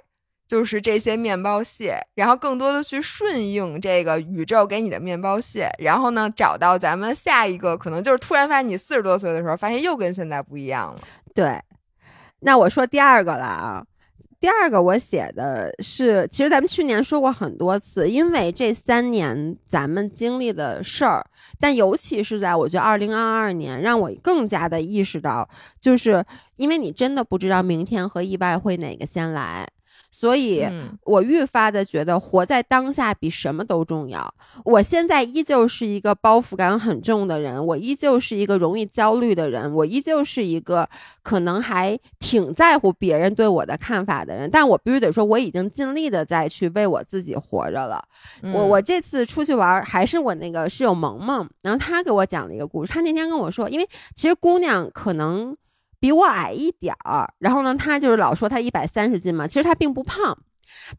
[0.47, 11.01] 就是这些面包屑，然后更多的去顺应这个宇宙给你的面包屑，然后呢，找到咱们下一个可能就是突然发现你四十多岁的时候，发现又跟现在不一样了。
[11.33, 11.59] 对。
[12.41, 13.83] 那我说第二个了啊，
[14.45, 21.25] 第二个我写的是，其实咱们去年说过很多次，因为这三年咱们经历的事儿，
[21.59, 25.49] 但尤其是在我觉得二零二二年，让我更加的意识到，
[25.81, 26.23] 就是
[26.57, 29.67] 因为你真的不知道明天和意外会哪个先来，
[30.15, 30.63] 所以。
[30.63, 34.33] 嗯我愈发的觉得活在当下比什么都重要。
[34.63, 40.87] 我现在依旧是一个包袱感很重的人，我依旧是一个容易焦虑的人，我依旧是一个
[41.21, 44.49] 可能还挺在乎别人对我的看法的人。
[44.49, 48.03] 但我必须得说，我已经尽力的在去为我自己活着了。
[48.41, 52.91] 嗯我我这次出去玩儿，还是我那个室友萌萌，然后她给我讲了一个故事。
[52.91, 55.55] 她那天跟我说，因为其实姑娘可能
[56.05, 60.37] 比我矮一点儿，然后呢，她就是老说她一百三十斤嘛，其实她并不胖。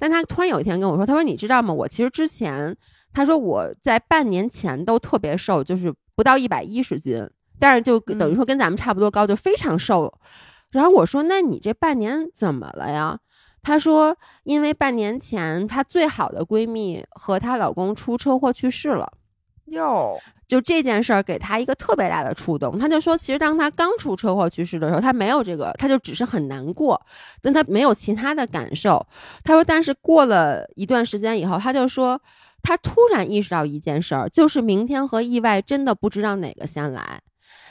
[0.00, 1.72] 但她突然有一天跟我说，她说你知道吗？
[1.72, 2.76] 我其实之前，
[3.12, 7.24] 她说我在半年前都特别瘦，就是不到一百一十斤，
[7.60, 10.12] 但是就等于说跟咱们差不多高，就非常瘦。
[10.72, 13.20] 然后我说，那你这半年怎么了呀？
[13.62, 19.12] 她说，因为半年前她最好的闺蜜和她老公出车祸去世了。
[19.66, 27.00] 哟，就这件事儿给她一个特别大的触动，她就说，其实当她刚出车祸去世的时候，她没有这个，她就只是很难过，
[27.42, 29.06] 但她没有其他的感受。
[29.42, 32.20] 她说，但是过了一段时间以后，她就说，
[32.62, 37.20] 她突然意识到一件事儿，就是明天和意外真的不知道哪个先来。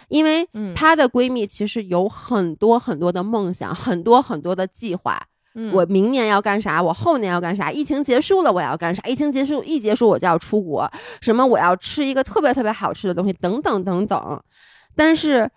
[0.09, 5.19] 因为嗯她的闺蜜其实有很多很多的梦想，很多很多的计划，
[5.55, 6.83] 嗯我明年要干啥？
[6.83, 7.71] 我后年要干啥？
[7.71, 9.01] 疫情结束了我要干啥？
[9.07, 10.89] 疫情结束一结束我就要出国，
[11.21, 14.43] 什么我要吃一个特别特别好吃的东西，等等等等。
[14.95, 15.49] 但是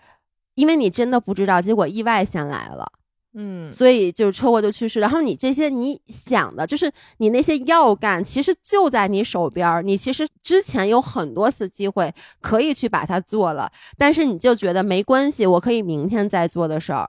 [0.54, 2.86] 因为你真的不知道，结果意外先来了，
[3.34, 5.00] 嗯所以就是车祸就去世。
[5.00, 9.82] 然后你这些你想的，就是你那些要干，其实就在你手边儿。
[9.82, 17.08] 你其实之前有很多次机会可以去把它做了，但是你就觉得没关系，我可以明天再做的事儿。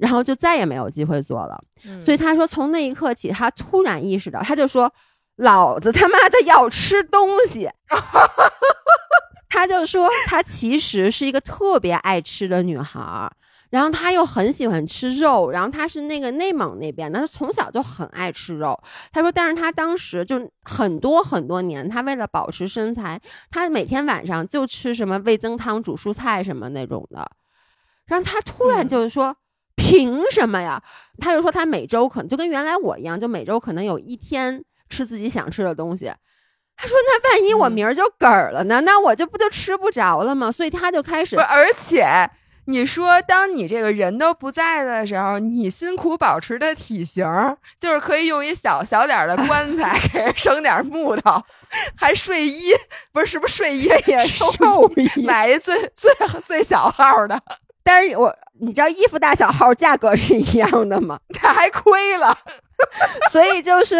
[0.00, 4.90] 然后就再也没有机会做了，嗯所以他说从那一刻起，他突然意识到，他就说
[5.36, 7.68] ：“老子他妈的要吃东西。
[9.50, 13.30] ”他就说他其实是一个特别爱吃的女孩儿，
[13.68, 18.80] 然后他又很喜欢吃肉，然后他是那个内蒙那边的，她从小就很爱吃肉。
[19.12, 27.30] 他说，但是他当时就很多很多年，他为了保持身材，他每天晚上就吃什么味增汤、煮蔬菜什么那种的。
[28.06, 29.36] 然后他突然嗯就是说。
[29.80, 30.82] 凭什么呀？
[31.18, 36.12] 他就说他每周可能就跟原来我一样，就每周可能有一天吃自己想吃的东西。
[36.76, 38.80] 他说那万一我明儿就嗝儿了呢？
[38.82, 40.52] 那我就不就吃不着了吗？
[40.52, 42.30] 所以他就开始不，而且
[42.66, 47.24] 你说，当你这个人都不在的时候，你辛苦保持的体型，
[47.78, 51.42] 就是可以用一小小点儿的棺材 给人省点木头，
[51.96, 52.72] 还睡衣
[53.12, 56.10] 不是是不是睡衣 也寿寿衣买一最最
[56.46, 57.38] 最小号的，
[57.92, 61.18] 但是我你知道衣服大小号价格是一样的吗？
[61.34, 62.32] 他还亏了。
[63.32, 63.96] 所以就是，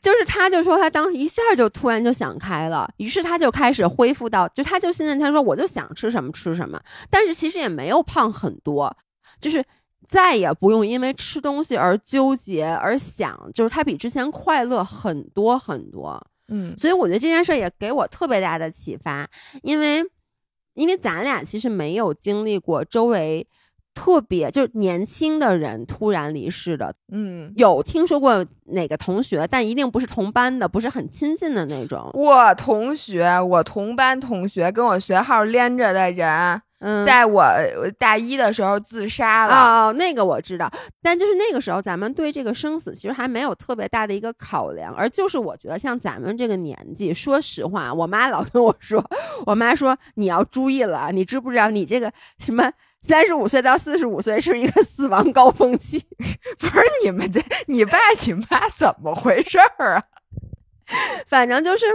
[0.00, 8.96] 就是他就说他当时一下就突然就想开了，于是他就开始恢复到，就他就现在他说我就想吃什么吃什么，但是其实也没有胖很多，
[9.38, 9.62] 就是
[10.08, 16.18] 再也不用因为吃东西而纠结而想，就是他比之前快乐很多很多。
[16.50, 19.28] 嗯所以我觉得这件事儿也给我特别大的启发，
[19.62, 20.02] 因为
[20.78, 23.46] 因为咱俩其实没有经历过周围
[23.94, 32.08] 特别就是年轻的人突然离世的，嗯，有听说过哪个同学，但一定不是同班的，不是很亲近的那种。
[32.14, 39.54] 我同学，我同班同学跟我学号连着的人，嗯，在我我大一的时候自杀了。
[39.88, 40.70] 哦，那个我知道，
[41.02, 49.04] 但就是那个时候，咱们对这个生死其实还没有特别大的一个考量，而就是我觉得像咱们这个年纪，说实话，我妈老跟我说，
[49.46, 52.70] 我妈说你要注意了，你知不知道你这个什么
[53.02, 56.04] 三十五岁到四十五岁是一个死亡高峰期？
[56.60, 60.04] 不是你们这，你爸你妈怎么回事儿啊？
[61.26, 61.86] 反正就是。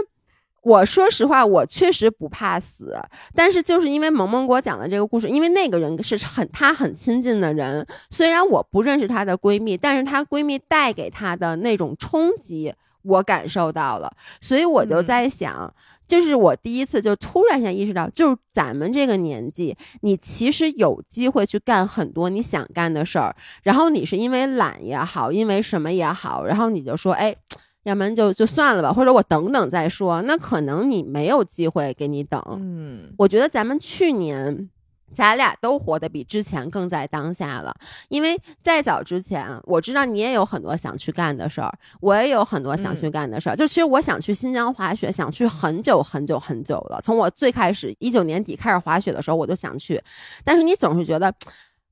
[0.64, 2.98] 我说实话，我确实不怕死，
[3.34, 12.72] 但是就是因为萌萌给我讲的这个故事，因为那个人是很她很亲近的人，虽然我不认识她的闺蜜，但是她闺蜜带给她的那种冲击，
[13.02, 15.70] 我感受到了，所以我就嗯在想，
[16.08, 27.36] 这是我第一次就突然间意识到，就是咱们这个年纪，你其实有机会去干很多你想干的事儿，然后你是因为懒也好，因为什么也好，然后你就说，哎。
[27.84, 30.20] 要不然就就算了吧，或者我等等再说。
[30.22, 32.42] 那可能你没有机会给你等。
[32.58, 34.68] 嗯我觉得咱们去年，
[35.12, 37.74] 咱俩都活得比之前更在当下了。
[38.08, 43.54] 因为再早之前，我知道你也有很多想去干的事儿，我也有很多想去干的事儿。
[43.54, 47.00] 就其实我想去新疆滑雪，想去很久很久很久了。
[47.04, 50.02] 从我最开始一九年底开始滑雪的时候，我就想去，
[50.42, 51.32] 但是你总是觉得。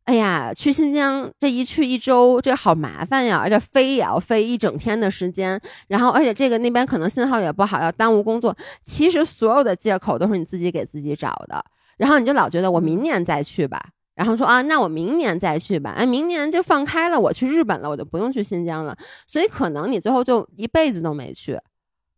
[0.04, 3.38] 哎呀，去新疆这一去一周，这好麻烦呀！
[3.38, 8.56] 而且飞也要飞一整天的时间，然后而且这个那边可能信号也不好，要耽误工作。
[8.82, 11.64] 其实所有的借口都是你自己给自己找的，
[11.98, 13.80] 然后你就老觉得我明年再去吧，
[14.16, 18.96] 然后说啊，那我明年再去吧，哎，明年就放开了，我去日本了，我就不用去新疆了。
[19.26, 21.56] 所以可能你最后就一辈子都没去。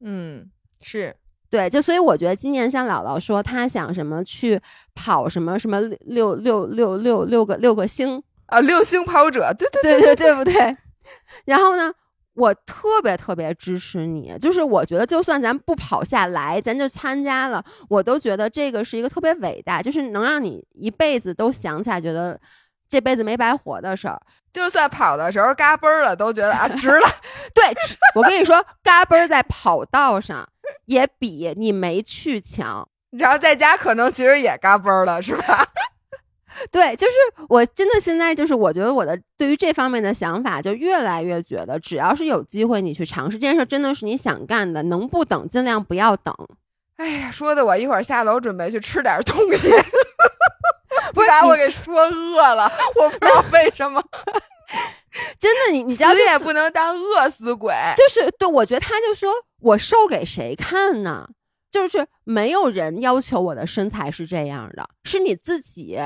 [0.01, 1.15] 嗯，是
[1.55, 4.61] 对，就所以我觉得今年像姥姥说她想什么去
[4.93, 10.77] 跑什么什么六六六六六个六个星，啊，六星跑者，对对对对对不对？
[11.45, 11.93] 然后呢，
[12.35, 22.37] 我特别特别支持你，就是我觉得就算咱不跑下来，咱就参加了，我都觉得这个是一个特别伟大，就是能让你一辈子都想起来，觉得
[22.89, 24.21] 这辈子没白活的事儿。
[24.53, 27.07] 就算跑的时候嘎嘣儿了，都觉得啊值了。
[27.55, 27.65] 对，
[28.17, 30.45] 我跟你说，嘎嘣儿在跑道上
[30.87, 32.89] 也比你没去强。
[33.11, 35.67] 然后在家可能其实也嘎嘣儿了，是吧？
[36.71, 37.13] 对，就是
[37.49, 46.35] 我真的现在就是我觉得我的对于这方面的想法就越来越觉得，只要是有机会你去尝试这件事，真的是你想干的，能不等尽量不要等。
[46.97, 49.69] 哎呀，说的我一会儿下楼准备去吃点东西，
[51.13, 54.03] 不把我给说饿了，我不知道为什么。
[55.39, 57.73] 真的，你你知道死也不能当饿死鬼。
[57.97, 59.33] 就是对我觉得他就说
[59.65, 61.29] 我瘦给谁看呢？
[61.71, 65.99] 就是没有人要求我的身材是这样的，是你自己。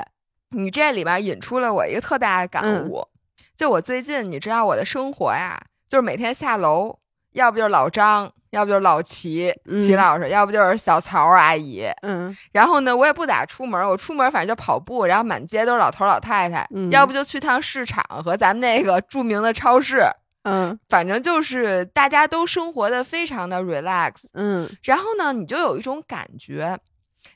[0.51, 3.07] 你这里边引出了我一个特大的感悟，
[3.55, 6.99] 就我最近你知道我的生活呀，就是每天下楼，
[7.33, 11.85] 要不就是老张，要不就是老齐，嗯齐老师，要不就是小曹阿姨。
[12.01, 20.02] 嗯然后呢，我也不咋出门，我出门反正就跑步，然后满街都是老头老太太，嗯要不就去趟市场和咱们那个著名的超市，
[20.51, 24.27] 嗯反正就是大家都生活的非常的 relax。
[24.33, 26.79] 嗯然后呢，你就有一种感觉，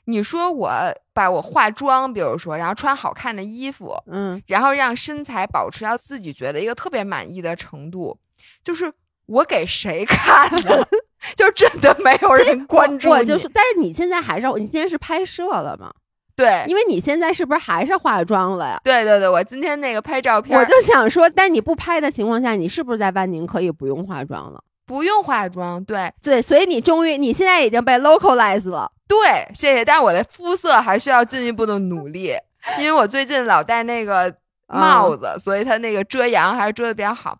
[0.05, 0.71] 你说我
[1.13, 8.17] 把我化妆，比如说，然后穿好看的衣服，嗯，然后让身材保持到自己觉得一个特别满意的程度，
[8.63, 8.91] 就是
[9.27, 10.85] 我给谁看呢？
[11.37, 15.93] 就真的没有人关注你我就是，但是你现在还是你现在是拍摄了吗？
[16.35, 18.81] 对因为你现在是不是还是化妆了呀？
[18.83, 24.63] 对对对，我今天那个拍照片，我就想说，但你不拍的情况下，你是不是在万宁可以不用化妆了？
[24.85, 28.91] 不用化妆，对对，所以你终于，你现在已经被 localize 了。
[29.07, 29.85] 对，谢谢。
[29.85, 32.33] 但是我的肤色还需要进一步的努力，
[32.79, 34.33] 因为我最近老戴那个
[34.67, 37.37] 帽子，所以它那个遮阳还是遮的比较好。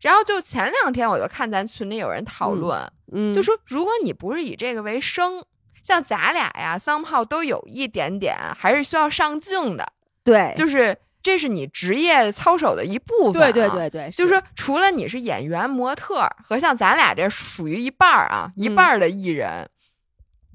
[0.00, 2.80] 然后就前两天我就看咱群里有人讨论，
[3.12, 5.44] 嗯，就说如果你不是以这个为生，
[5.88, 9.90] 像咱俩呀，桑炮都有一点点还是需要上镜的，
[10.22, 14.34] 对，就是这是你职业操守的一部分、对对，对对，就是。
[14.34, 19.66] 说除了你是演员、模特儿和像咱俩这属于一半儿啊，一半儿的艺人。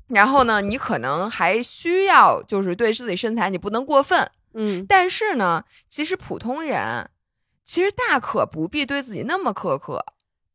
[0.09, 7.09] 然后呢，你可能还需要就是对自己身材你不能过分，嗯，但是呢，其实普通人
[7.65, 10.05] 其实大可不必对自己那么苛刻，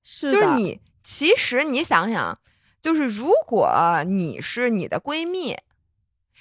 [0.05, 0.31] 是。
[0.31, 2.39] 就是你其实你想想，
[2.89, 5.55] 就是如果你是你的闺蜜，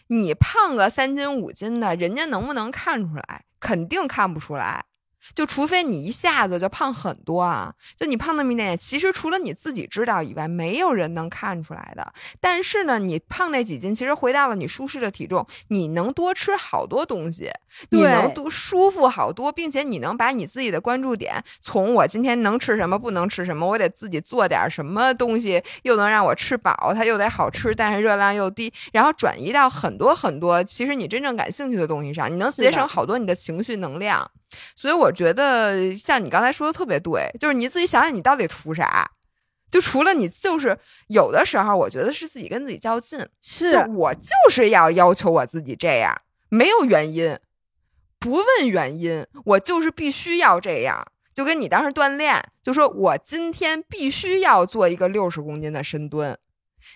[0.07, 3.43] 你胖个三斤五斤的，人家能不能看出来？
[3.59, 4.85] 肯定看不出来。
[5.35, 12.13] 就除非你一下子就胖很多啊，就你胖那么一点点，其实除了你自己知道以外，没有人能看出来的。
[12.39, 17.51] 但是呢，你胖那几斤，其实回到了你舒适的体重，你能多吃好多东西，
[17.89, 34.29] 你对能多舒服好多，并且你能把你自己的关注点从我今天能吃什么，不能吃什么，我得自己做点什么东西，又能让我吃饱，它又得好吃，但是热量又低，然后转移到很多很多其实你真正感兴趣的东西上，你能节省好多你的情绪能量。
[34.75, 39.09] 所以我觉得像你刚才说的特别对，就是你自己想想你到底图啥。
[39.69, 40.77] 就除了你，就是
[41.09, 46.15] 有的时候，我觉得是自己跟自己较劲，是就我就是要要求我自己这样，
[46.47, 47.37] 没有原因，
[48.17, 51.05] 不问原因，我就是必须要这样。
[51.33, 56.37] 就跟你当时锻炼，就说我今天必须要做一个六十公斤的深蹲。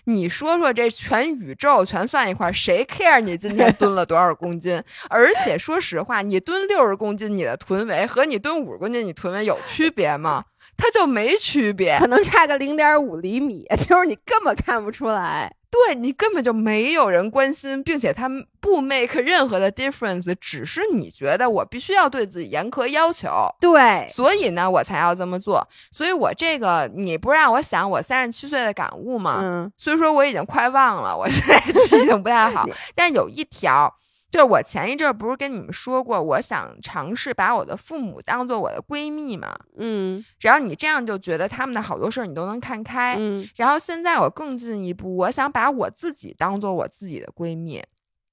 [0.04, 4.82] 你说说，这全宇宙全算一块，谁 care 你今天蹲了多少公斤？
[5.08, 10.44] 而且说实话，你蹲六十公斤，你的臀围和你蹲五十公斤，你臀围有区别吗？
[10.76, 11.98] 它就没区别。
[11.98, 15.54] 可能差个零点五厘米， 就是你根本看不出来。
[15.72, 25.66] 对你根本就没有人关心，并且他们不 make 任何的 difference，只是你觉得我必须要对自己严苛要求，对，所以呢，我才要这么做。
[25.90, 29.38] 所以我这个你不让我想我三十七岁的感悟吗？
[29.42, 33.90] 嗯，虽说我已经快忘了，我现在记性不太好， 但有一条。
[34.32, 47.82] 就是我前一阵儿不是跟你们说过，我想尝试把我的父母当做我的闺蜜嘛，嗯然后你这样就觉得他们的好多事儿你都能看开，嗯然后现在我更进一步，我想把我自己当做我自己的闺蜜，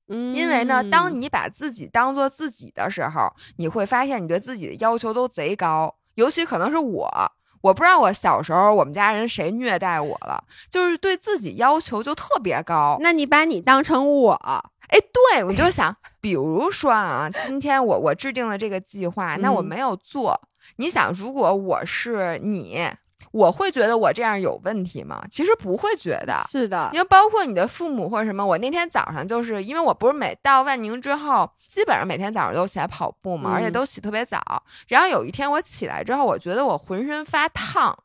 [0.07, 7.31] 嗯，因为呢，当你把自己当做自己的时候，你会发现你对自己的要求都贼高，尤其可能是我。
[7.61, 10.41] 我不知道我小时候我们家人谁虐待我了，
[10.71, 12.97] 就是对自己要求就特别高。
[13.01, 20.39] 那你把你当成我，哎，对，我就想，比如说啊，今天我我制定了这个计划，那我嗯没有做。
[20.75, 22.87] 你想，如果我是你，
[23.31, 25.23] 我会觉得我这样有问题吗？
[25.29, 34.39] 其实不会觉得，是的，因为包括你的父母或者什么，我那天早上就是因为我不是每到万宁之后，基本上每天早上都起来跑步嘛，而且嗯都起特别早。
[34.87, 37.95] 然后有一天我起来之后，我觉得我浑身发烫，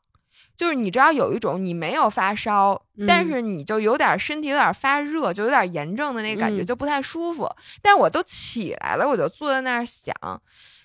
[0.55, 7.49] 就是你知道有一种你没有发烧，但嗯是你就有点身体有点发热，就有点炎症的那个感觉，嗯就不太舒服。
[7.81, 10.13] 但我都起来了，我就坐在那儿想。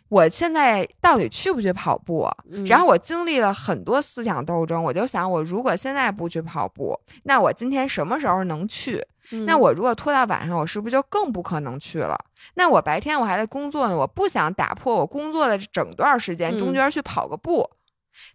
[0.08, 2.28] 我现在到底去不去跑步？
[2.50, 9.00] 嗯然后我经历了很多思想斗争，我就想，我如果现在不去跑步，那我今天什么时候能去？
[9.46, 12.18] 那嗯我如果拖到晚上，我是不是就更不可能去了？
[12.54, 17.70] 那我白天我还得工作呢，我不想打破我工作的整段时间，中嗯间去跑个步。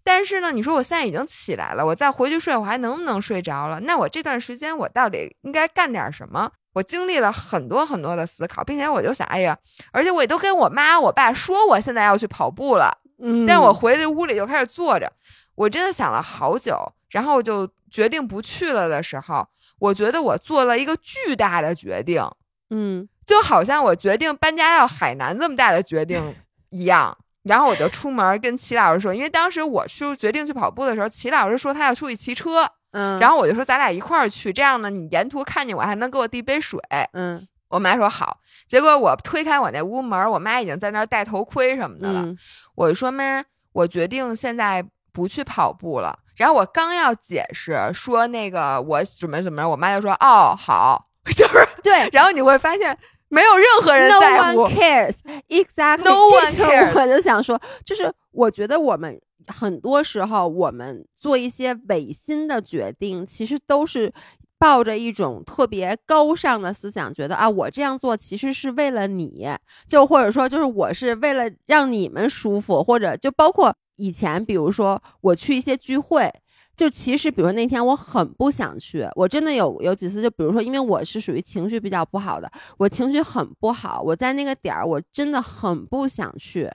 [0.03, 3.79] 但是呢，你说我现在已经起来了，我再回去睡，我还能不能睡着了？
[3.81, 6.51] 那我这段时间我到底应该干点什么？
[6.73, 9.57] 我经历了很多很多的思考，并且我就想，哎呀，
[9.93, 12.91] 而且我也都跟我妈、我爸说我现在要去跑步了，
[13.23, 15.09] 嗯，但是我回这屋里就开始坐着，
[15.55, 16.77] 我真的想了好久，
[17.09, 19.47] 然后我就决定不去了的时候，
[19.79, 22.21] 我觉得我做了一个巨大的决定，
[22.69, 26.35] 嗯就好像我决定搬家到海南这么大的决定
[26.71, 27.17] 一样。
[27.45, 36.79] 然后我就出门跟齐老师说，因为当时我去决定去跑步的时候，齐老师说他要出去骑车，嗯，然后后我就说咱俩一块儿去，这样呢，你沿途看见我还能给我递杯水。
[37.13, 38.37] 嗯我妈说好，
[38.67, 42.21] 结果我推开我那屋门，我妈已经在那儿戴头盔什么的了。
[42.21, 42.37] 嗯
[42.75, 43.43] 我就说妈，
[43.73, 46.17] 我决定现在不去跑步了。
[46.37, 51.03] 然后我刚要解释说那个我怎么怎么着，我妈就说哦好，
[51.35, 52.07] 就是，对。
[52.13, 52.97] 然后你会发现
[53.35, 54.73] 没有任何人 No one。
[54.73, 55.17] cares,
[55.49, 56.05] exactly.
[56.05, 64.13] No one cares 我就想说，就是我觉得我们很多时候，我们做一些违心的决定，其实都是
[64.57, 69.45] 抱着一种特别高尚的思想，觉得啊，我这样做其实是为了你，
[69.85, 76.31] 就或者说就是我是为了让你们舒服，或者就包括以前，比如说我去一些聚会。
[76.75, 86.69] 就其实，比如说那天我很不想去，我真的有有几次，就比如说，因为我是属于情绪比较不好的，我情绪很不好，我在那个点儿我真的很不想去，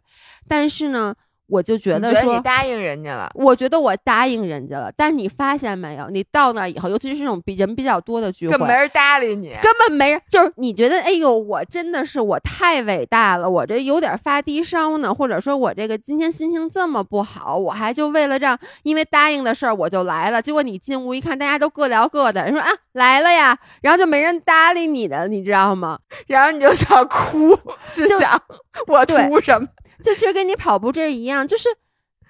[0.48, 1.14] 但是呢。
[1.50, 3.30] 我就觉得说，你答应人家了。
[3.34, 6.08] 我觉得我答应人家了，但是你发现没有？
[6.10, 10.20] 你到那以后，尤其是这种比人比较多的聚会，根本没人搭理你，根本没人。
[10.28, 20.40] 就是你觉得，哎呦，我真的是我太伟大了，我这有点发低烧呢，或者说我这个今天心情这么不好，我还就为了这样，因为答应的事儿我就来了。
[20.40, 25.98] 结果你进屋一看，大家都各聊各的，人说啊来了呀，然后就没人搭理你的，你知道吗？
[26.28, 28.40] 然后你就想哭，心想
[28.86, 29.66] 我图什么？
[30.02, 31.68] 就其实跟你跑步这一样，就是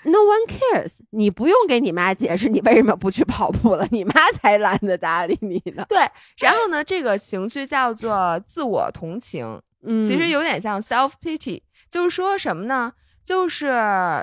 [0.05, 5.85] no one cares，你不用给你妈解释你为什么不去跑步了，你妈才懒得搭理你呢。
[5.89, 5.99] 对，
[6.39, 12.93] 然后呢，这个情绪叫做自我同情，嗯，其实有点像 self pity，就是说什么呢？
[13.23, 13.67] 就是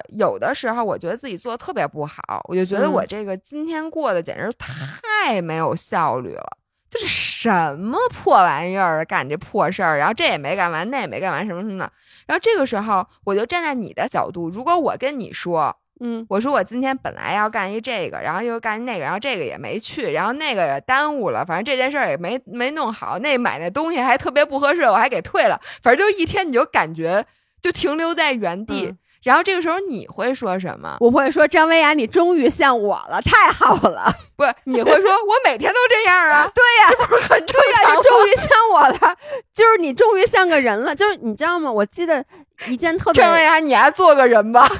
[0.09, 6.57] 有的时候我觉得自己做的特别不好，我就觉得我这个今天过得简直太没有效率了。
[6.89, 9.03] 这是什么破玩意儿？
[9.03, 11.91] 干这破事儿，然后这也没干完，那也没干完，什么什么的。
[12.25, 27.25] 然后这个时候，我就站在你的角度，如果我跟你说，嗯，我说我今天本来要干一这个，然后又干那个，然后这个也没去，然后那个也耽误了，反正这件事儿也没没弄好，那买那东西还特别不合适，我还给退了，反正就一天你就感觉
[27.61, 28.95] 就停留在原地。
[29.23, 30.97] 然后这个时候你会说什么？
[30.99, 34.11] 我会说张薇娅，你终于像我了，太好了。
[34.37, 36.49] 不是，你会说我每天都这样啊？
[36.53, 37.97] 对呀，这不是很正常？
[37.97, 39.17] 你终于像我了，
[39.53, 40.95] 就是你终于像个人了。
[40.95, 41.71] 就是你知道吗？
[41.71, 42.23] 我记得
[42.67, 44.67] 一件特别张薇娅，你还做个人吧。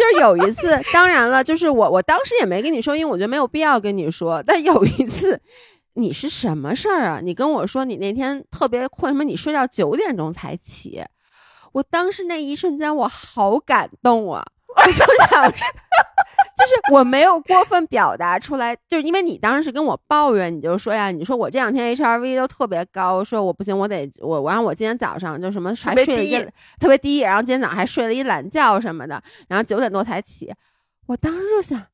[0.00, 4.42] 就是有一次，当然了，就是我我当时也没跟你说，因为我觉得没有必要跟你说。
[4.46, 5.38] 但有一次，
[5.94, 7.20] 你是什么事儿啊？
[7.22, 9.24] 你跟我说你那天特别困，什么？
[9.24, 11.04] 你睡到九点钟才起。
[11.72, 14.44] 我当时那一瞬间，我好感动啊！
[14.76, 14.92] 我就
[15.28, 26.40] 想， 就是我没有过分表达出来，就是因为你当时是跟我抱怨，你就说呀，你说我这两天 H R V 都特别高，说我不行，我得我，我让我今天早上就什么还睡了一
[26.78, 30.54] 特别低，然后今天早上还睡了一懒觉什么的，然后九点多才起。
[31.06, 31.84] 我当时就想，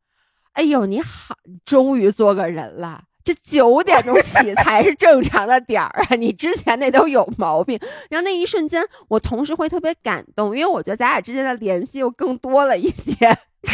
[0.52, 3.02] 哎呦，你好，终于做个人了。
[3.26, 6.14] 这九点钟起才是正常的点儿啊！
[6.14, 7.76] 你之前那都有毛病。
[8.08, 13.36] 然后那一瞬间，我同时会特别感动，因为我觉得咱俩之间的联系又更多了一些。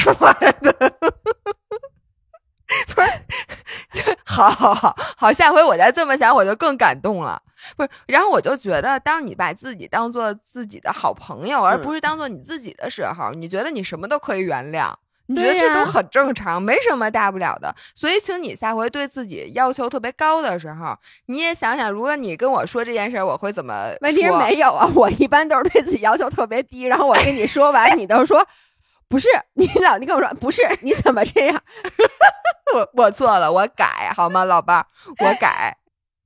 [2.94, 7.42] 不是， 好好好好，下回我再这么想，我就更感动了。
[7.76, 14.94] 不是，然后我就觉得，当你把自己当做自己的好朋友，而不是当做你自己的时候，你觉得你什么都可以原谅。
[15.26, 17.74] 你觉得这都很正常，没什么大不了的。
[17.94, 20.96] 所以，请你下回对自己要求特别高的时候，
[21.26, 23.92] 你也想想，如果你跟我说这件事儿，我会怎么？
[24.00, 28.46] 问题是没有啊，我一般都是对自己要求特别低，然后我跟你说完，你都说
[29.08, 31.62] 不是，你老你跟我说不是，你怎么这样？
[32.74, 34.86] 我我错了，我改好吗，老伴儿？
[35.20, 35.76] 我改。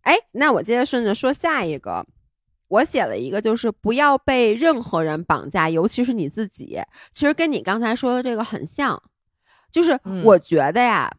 [0.02, 2.06] 哎，那我接着顺着说下一个。
[2.68, 6.78] 我写了一个，就是不要被任何人绑架，尤其是你自己。
[7.12, 9.00] 其实跟你刚才说的这个很像，
[9.70, 11.10] 就是我觉得呀，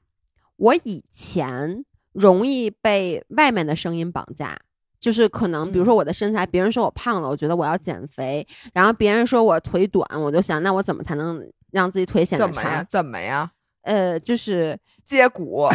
[0.58, 4.58] 我以前容易被外面的声音绑架，
[5.00, 11.42] 就是可能比如说我的身材，别人说我胖了，我觉得我要减肥；然后别人说我腿短，我就想那我怎么才能
[11.72, 12.86] 让自己腿显得长？
[12.90, 13.52] 怎么呀？
[13.84, 15.66] 呃，就是接骨，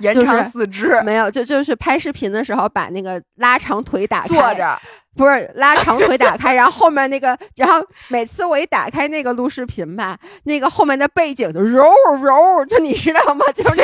[0.00, 4.80] 延长四肢，没有，就就是拍视频的时候把那个拉长腿打开，坐着，
[5.16, 11.84] 不是拉长腿打开，然后后面那个，然后每次我一打开那个录视频吧，那个后面的背景就揉
[12.22, 13.44] 揉，就你知道吗？
[13.54, 13.82] 就这，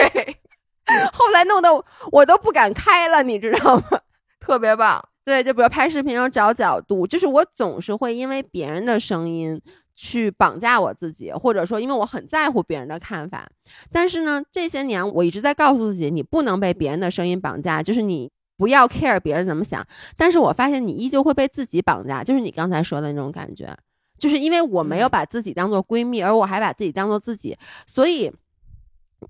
[1.13, 1.69] 后来弄得
[2.13, 4.01] 我都不敢开了，你知道吗？
[4.41, 9.61] 特别棒，对，就比如拍视频要找角度，就是我总是会因为别人的声音。
[9.99, 13.49] 去绑架我自己，或者说，因为我很在乎别人的看法。
[13.91, 19.87] 但是呢，这些年我一直在告诉自己，你不能被别人的声音绑架，就是你不要 care 别人怎么想。
[20.17, 23.77] 但是我发现你依旧会被自己绑架，就是你刚才说的那种感觉，
[24.19, 28.33] 就是因为我没有把自己当做闺蜜，而我还把自己当做自己，所以，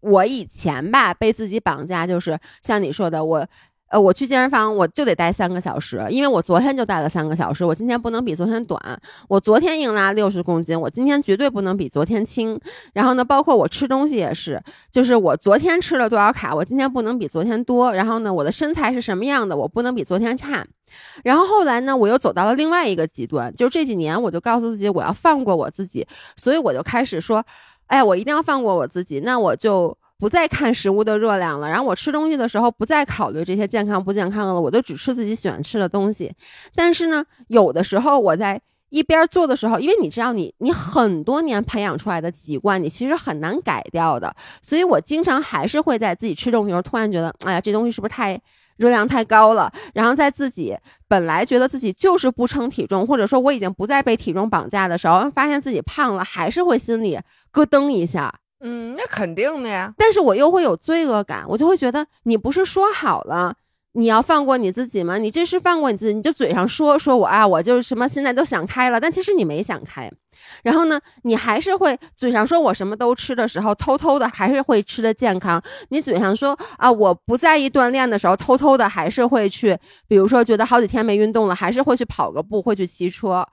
[0.00, 3.46] 我以前吧被自己绑架，就是像你说的我。
[3.88, 9.00] 呃，我去健身房，我就得待三个小时，因为我昨天就待了三个小时，我今天不能比昨天短。
[9.28, 12.58] 我昨天硬拉六十公斤，我今天绝对不能比昨天轻。
[12.94, 14.60] 然后呢，包括我吃东西也是，
[14.90, 17.94] 就是我昨天吃了多少卡，我今天不能比昨天多。
[17.94, 20.66] 然后呢，我的身材是什么样的，我不能比昨天差。
[21.22, 26.04] 然后后来呢，我又走到了另外一个极端，就是这几年我就告诉自己，我要放过我自己，
[26.36, 27.44] 所以我就开始说，
[27.86, 29.96] 哎，我一定要放过我自己，那我就。
[30.18, 36.32] 不再看食物的热量了，然后我吃东西的时候不再考虑这些健康不健康的了，我就只吃自己喜欢吃的东西。
[36.74, 48.40] 但是呢，有的时候我在一边做的时候，因为你知道你你很多年培养出来的习惯，你其实很难改掉的，所以我经常还是会在自己吃东西时候突然觉得，哎呀，这东西是不是太
[48.76, 49.70] 热量太高了？
[49.92, 50.74] 然后在自己
[51.08, 57.18] 本来觉得自己就是不称体重，或者说我已经不再被体重绑架的时候，发现自己胖了，还是会心里
[57.50, 58.32] 咯噔一下。
[58.68, 59.94] 嗯，那肯定的呀。
[59.96, 63.54] 但是我又会有罪恶感，我就会觉得你不是说好了。
[63.92, 65.16] 你要放过你自己吗？
[65.16, 66.12] 你这是放过你自己？
[66.12, 70.10] 你就嘴上说说我啊，我就是什么现在都想开了，但其实你没想开。
[70.64, 75.62] 然后呢，你还是会嘴上说我什么都吃的时候，偷偷的还是会吃的健康。
[75.88, 83.46] 你嘴上说啊，我不在意锻炼的时候，偷偷的还是会去，比如说觉得好几天没运动了，还是会去跑个步，会去骑车。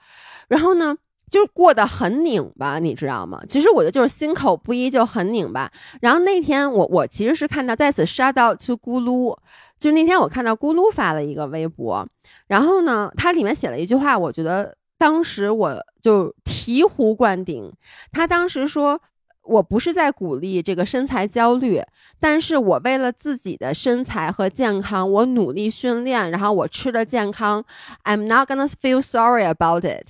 [0.49, 0.93] 然后呢，
[1.33, 3.41] 就是过得很拧巴，你知道吗？
[3.47, 5.67] 其实我觉得就是心口不一，就很拧巴。
[5.99, 9.35] 然后那天我我其实是看到在此 shout out to 咕噜。
[9.79, 12.07] 就是那天我看到咕噜发了一个微博，
[12.45, 17.73] 然后呢，它里面写了一句话，我觉得当时我就醍醐灌顶。
[18.11, 19.01] 他当时说
[19.41, 21.81] ：“我不是在鼓励这个身材焦虑，
[22.19, 27.65] 但是我为了自己的身材和健康，我努力训练，然后我吃的健康。
[28.03, 30.09] I'm not gonna feel sorry about it。”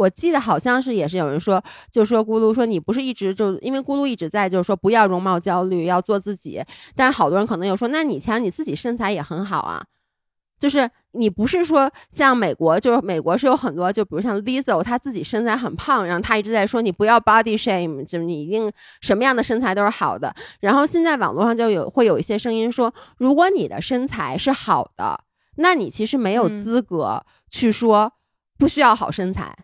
[0.00, 6.64] 我记得好像是也是有人说，就说咕噜说你不是一直就因为咕噜一直在就是说不要容貌焦虑，要做自己。
[6.96, 9.84] 但是好多人可能又说，那你瞧你自己身材也很好啊，
[10.58, 18.72] 就是你不是说像美国，就是美国是有很多，就比如像 Lizzo，她自己身材很胖，然后她一直在说你不要 body shame，就是你一定
[19.02, 20.34] 什么样的身材都是好的。
[20.60, 25.24] 然后现在网络上就有会有一些声音说，如果你的身材是好的，
[25.56, 28.14] 那你其实没有资格去说
[28.58, 29.54] 不需要好身材。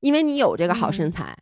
[0.00, 1.36] 因为你有这个好身材，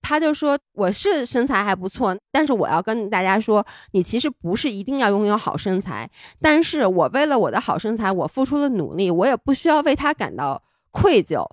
[0.00, 6.08] 他就说我是身材还不错，但是我要跟大家说，你其实不是一定要拥有好身材，
[6.40, 11.44] 但是我为了我的好身材，我付出了努力，我也不需要为他感到愧疚。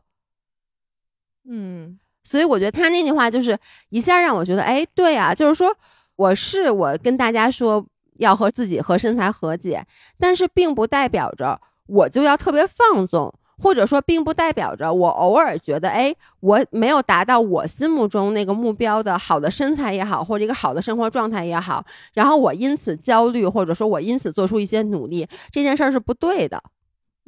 [1.48, 3.58] 嗯，所以我觉得他那句话就是
[3.90, 5.76] 一下让我觉得，哎，对啊，就是说
[6.16, 7.86] 我是我跟大家说
[8.18, 9.86] 要和自己和身材和解，
[10.20, 13.34] 但是并不代表着我就要特别放纵。
[13.62, 26.62] 或者说，并不代表着我偶尔觉得，哎，我没有达到我心目中那个目标的好的身材也好，或者一个好的生活状态也好，然后我因此焦虑，或者说我因此做出一些努力，这件事儿是不对的。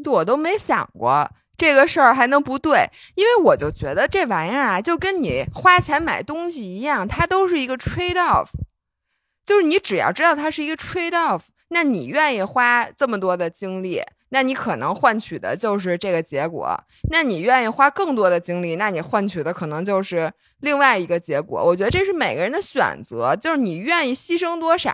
[0.05, 8.49] 我都没想过这个事儿还能不对，因为我就觉得这玩意儿啊，就跟你花钱买东西一样，它都是一个 trade off，
[9.43, 14.03] 就是你只要知道它是一个 trade off，那你愿意花这么多的精力。
[14.30, 16.78] 那你可能换取的就是这个结果，
[17.09, 21.63] 那你愿意花更多的精力，那你换取的可能就是另外一个结果。
[21.63, 24.93] 我觉得这是每个人的选择，就是你愿意牺牲多少，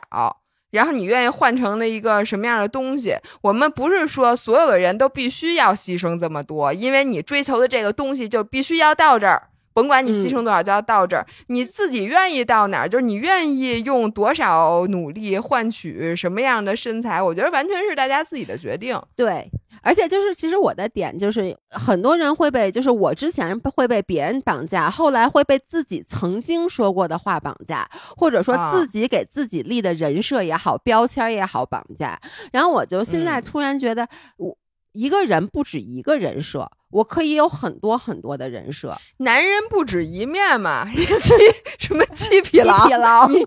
[0.72, 3.16] 然后你愿意换成了一个什么样的东西。
[3.42, 9.50] 我们不是说所有的人都必须要牺牲这么多，因为你追求的这个东西就必须要到这儿。
[9.74, 11.26] 甭管你牺牲多少，就要到这儿。
[11.48, 19.00] 你自己愿意到哪儿，就是你愿意用多少努力换取什么样的身材，我觉得完全是大家自己的决定。
[19.16, 19.50] 对，
[19.82, 32.20] 而且就是其实我的点就是，很多人会被就是我之前会被别人绑架，后来会被自己曾经说过的话绑架，或者说自己给自己立的人设也好、标签也好绑架。
[32.52, 34.08] 然后我就现在突然觉得，
[34.38, 34.56] 我
[34.94, 36.72] 一个人不止一个人设。
[36.90, 41.34] 我可以有很多很多的人设，男人不止一面嘛， 七
[41.80, 43.44] 什么七匹狼，你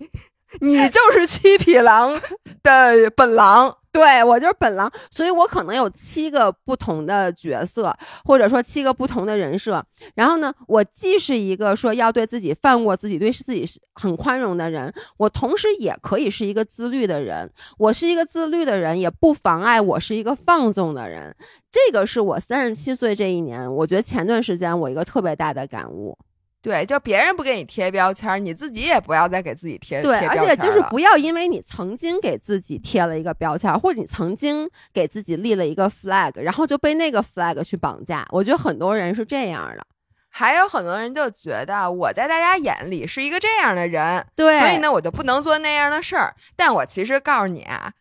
[0.61, 2.21] 你就是七匹狼
[2.65, 3.77] 的本狼。
[3.97, 9.83] 对我就是本狼，所以我可能有七个不同的角色，或者说七个不同的人设。
[10.15, 17.51] 然后呢，我既是一个说要对自己放过自己、对自己很宽容的人，我同时也可以是一个自律的人。
[17.79, 21.35] 我是一个自律的人，也不妨碍我是一个放纵的人。
[21.71, 26.19] 这个是我三十七岁这一年，我觉得前段时间我一个特别大的感悟。
[26.63, 38.27] 对，就别人不给你贴标签，你自己也不要再给自己贴对，而且就是不要因为你曾经给自己贴了一个标签，或者你曾经给自己立了一个 flag，然后就被那个 flag 去绑架。
[38.31, 39.87] 我觉得很多人是这样的，
[40.29, 46.35] 还有很多人就觉得我在大家眼里是一个这样的人，对，所以呢，我就不能做那样的事儿。
[46.57, 47.93] 但我其实告诉你啊，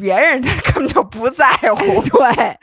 [0.00, 2.56] 别人他 根本就不在乎，对。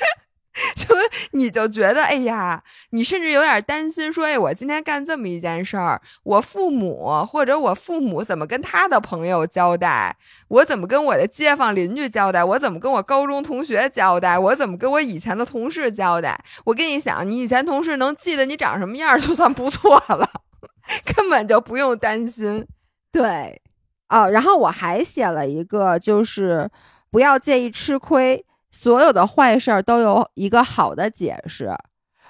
[0.76, 0.94] 就
[1.32, 10.16] 你就觉得，哎呀，你甚至有点担心，说，哎，我今天干这么一件事儿，我父母或者我父母怎么跟他的朋友交代？
[10.50, 12.44] 我怎么跟我的街坊邻居交代？
[12.44, 14.38] 我怎么跟我高中同学交代？
[14.38, 16.38] 我怎么跟我以前的同事交代？
[16.66, 20.30] 我跟你讲，你以前同事能记得你长什么样，就算不错了，
[21.16, 22.68] 根本就不用担心。
[23.10, 23.62] 对，
[24.10, 26.70] 哦，然后我还写了一个，就是
[27.10, 28.46] 不要介意吃亏。
[28.72, 31.70] 所有的坏事儿都有一个好的解释，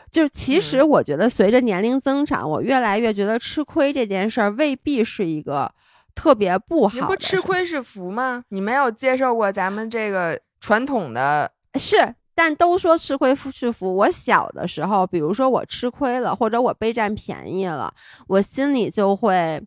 [0.10, 5.72] 就是其实我觉得随着年龄增长，我越来越觉得吃亏这件事儿未必是一个
[6.16, 7.08] 特别不好。
[7.08, 8.44] 不吃亏是福吗？
[8.50, 11.52] 你没有接受过咱们这个传统的？
[11.76, 13.96] 是，但都说吃亏是福。
[13.96, 17.94] 我小的时候，比如说我吃亏了，或者我被占便宜了，
[18.28, 19.62] 我心里就会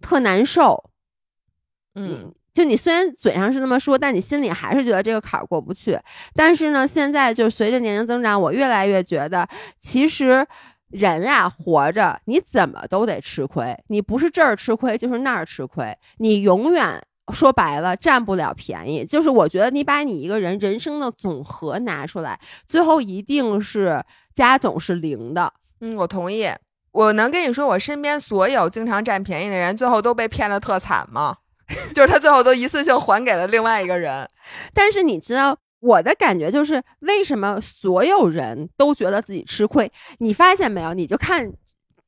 [0.00, 0.90] 特难受。
[1.94, 2.34] 嗯。
[2.52, 5.98] 就你虽然嘴上是这么说，但你心里还是觉得这个坎儿过不去。
[6.34, 9.48] 但是呢，现在就随着年龄增长，我越来越觉得，
[9.80, 10.46] 其实
[10.88, 13.76] 人啊，活着你怎么都得吃亏。
[13.88, 15.96] 你不是这儿吃亏，就是那儿吃亏。
[16.18, 17.00] 你永远
[17.32, 19.04] 说白了占不了便宜。
[19.04, 24.02] 就是我觉得你把你一个人人生的总和拿出来，最后一定是
[24.34, 25.52] 加总是零的。
[25.80, 26.50] 嗯，我同意。
[26.92, 31.36] 我能跟你说，我身边所有经常占便宜的人，最后都被骗的特惨吗？
[31.94, 34.28] 就是他最后都一次性还给了另外一个人，
[34.74, 39.90] 但是你知道我的感觉就是为什么所有人都觉得自己吃亏？
[40.18, 40.94] 你发现没有？
[40.94, 41.52] 你就看。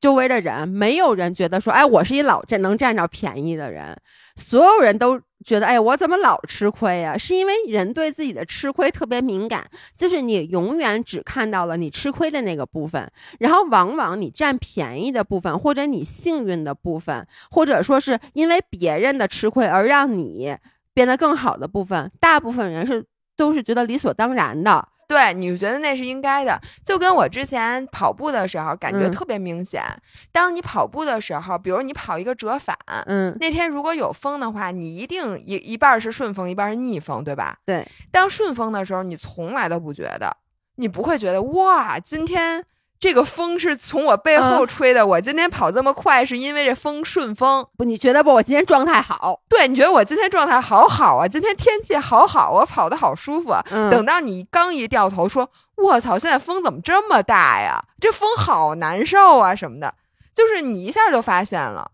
[0.03, 3.97] 周围的人没有人觉得说，哎，我是一老占能占着便宜的人，
[4.35, 7.17] 所有人都觉得，哎，我怎么老吃亏呀？
[7.17, 20.53] 是因为人对自己的吃亏特别敏感，就是你永远只看到了你吃亏的那个部分，然后往往你占便宜的部分，或者你幸运的部分，或者说是因为别人的吃亏而让你
[20.93, 23.05] 变得更好的部分，大部分人是
[23.37, 24.85] 都是觉得理所当然的。
[25.07, 29.83] 对，你觉得那是应该的，就跟我之前跑步的时候感觉特别明显。
[30.31, 37.57] 当你跑步的时候，比如你跑一个折返，嗯，那天如果有风的话，你一定一一半是顺风，一半是逆风，对吧？
[37.65, 37.87] 对。
[38.11, 40.35] 当顺风的时候，你从来都不觉得，
[40.75, 42.65] 你不会觉得哇，今天。
[43.03, 47.67] 这个风是从我背后吹的，我今天跑这么快是因为这风顺风。
[47.75, 48.33] 不，你觉得不？
[48.33, 49.41] 我今天状态好。
[49.49, 51.27] 对，你觉得我今天状态好好啊？
[51.27, 53.53] 今天天气好好，我跑的好舒服。
[53.91, 57.83] 等到你刚一掉头说：“我操，现在风怎么这么大呀？
[57.99, 59.93] 这风好难受啊！”什么的，
[60.33, 61.91] 就是你一下就发现了。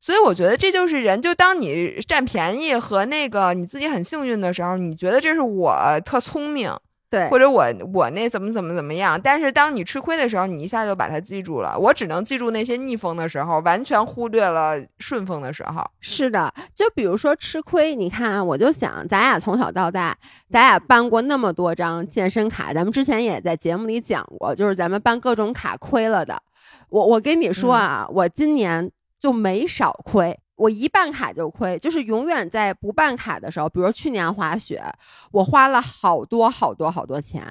[0.00, 5.72] 所以我觉得这就是人，就当你占便宜和那个你自己很幸运的时候，你觉得这是我
[6.04, 6.76] 特聪明。
[7.12, 11.78] 对，或者我我那怎么怎么怎么样，但是当你吃亏的时候，你一下就把它记住了。
[11.78, 15.84] 我只能记住那些逆风的时候，完全忽略了顺风的时候。
[16.00, 20.16] 是的，就比如说吃亏，你看啊，我就想，咱俩从小到大，
[20.50, 26.42] 咱俩办过那么多张健身卡，咱们之前也在节目里讲过，就是咱们办各种卡亏了的。
[26.88, 28.90] 我我跟你说啊，我今年
[29.20, 30.38] 就没少亏。
[30.62, 34.80] 我一办卡就亏，就是永远在不办卡的时候，比如去年滑雪，
[35.32, 37.42] 我花了好多好多好多钱，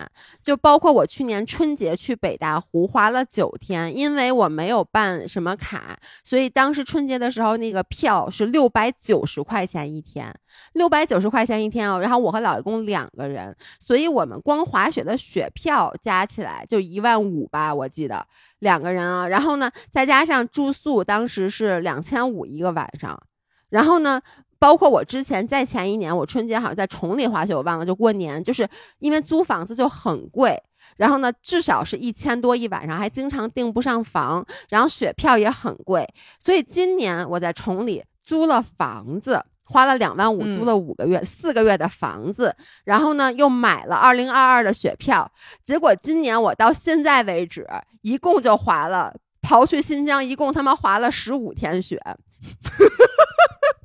[0.42, 10.34] 就包括我去年春节去北大湖滑了九天，因为我没有办什么卡，所以当时春节的时候那个票是六百九十块钱一天，
[10.72, 18.26] 六百九十块钱一天哦，然后我和老爷公两个人，所以我们光滑雪的雪票加起来就一万五吧，我记得。
[18.62, 23.22] 两个人啊，然后呢，再加上住宿，当时是两千五一个晚上，
[23.70, 24.22] 然后呢，
[24.60, 30.62] 包括我之前在前一年，我春节好像在崇礼滑雪，我忘了，就过年，就是因为租房子就很贵，
[30.98, 36.08] 然后呢，至少是一千多一晚上，还经常订不上房，然后雪票也很贵，
[36.38, 39.44] 所以今年我在崇礼租了房子。
[39.72, 42.54] 花了两万五租了五个月四个月的房子，
[42.84, 45.32] 然后呢又买了二零二二的雪票，
[45.64, 47.66] 结果今年我到现在为止
[48.02, 51.98] 一共就滑了，刨去新疆一共他妈滑了十五天雪，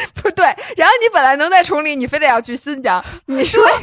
[0.14, 0.44] 不对，
[0.76, 3.62] 然后你本来能在崇礼，你非得要去新疆，你 说。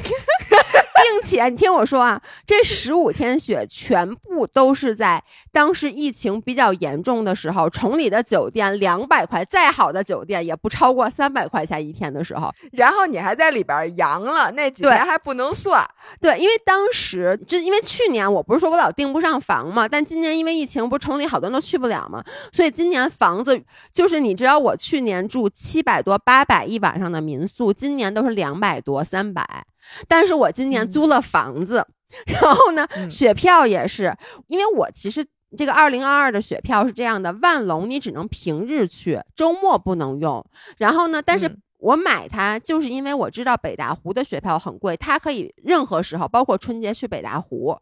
[1.06, 12.52] 并且你听我说啊，这十五天雪全部都是在当时疫情比较严重的时候，崇礼的酒店两百块，再好的酒店也不超过三百块钱一天的时候。
[12.72, 15.86] 然后你还在里边阳了，那几天还不能算。
[16.20, 23.62] 对，因为当时就因为去年我不是说我老订不上房嘛，但今年因为疫情，不是崇礼好多人都去不了嘛，所以今年房子
[23.94, 29.66] 就是你知道，我去年住七百多、八百一晚上的民宿，今年都是两百多、三百。
[30.08, 31.86] 但是我今年租了房子，
[32.28, 34.16] 然后呢，雪票也是，
[34.48, 35.26] 因为我其实
[35.58, 40.46] 这个二零二二的雪票是这样的，万隆你只能平日去，周末不能用。
[40.78, 47.78] 然后呢，但是我买它就是因为我知道北大湖的雪票很贵，它可以任何时候，包括春节去北大湖，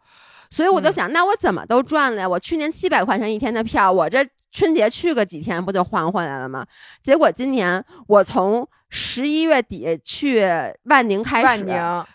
[0.50, 2.30] 所以我就想，那我怎么都赚了呀？
[2.30, 4.26] 我去年七百块钱一天的票，我这。
[4.54, 6.66] 春节去个几天不就还回来了吗？
[7.02, 10.46] 结果今年我从十一月底去
[10.84, 11.66] 万宁开始，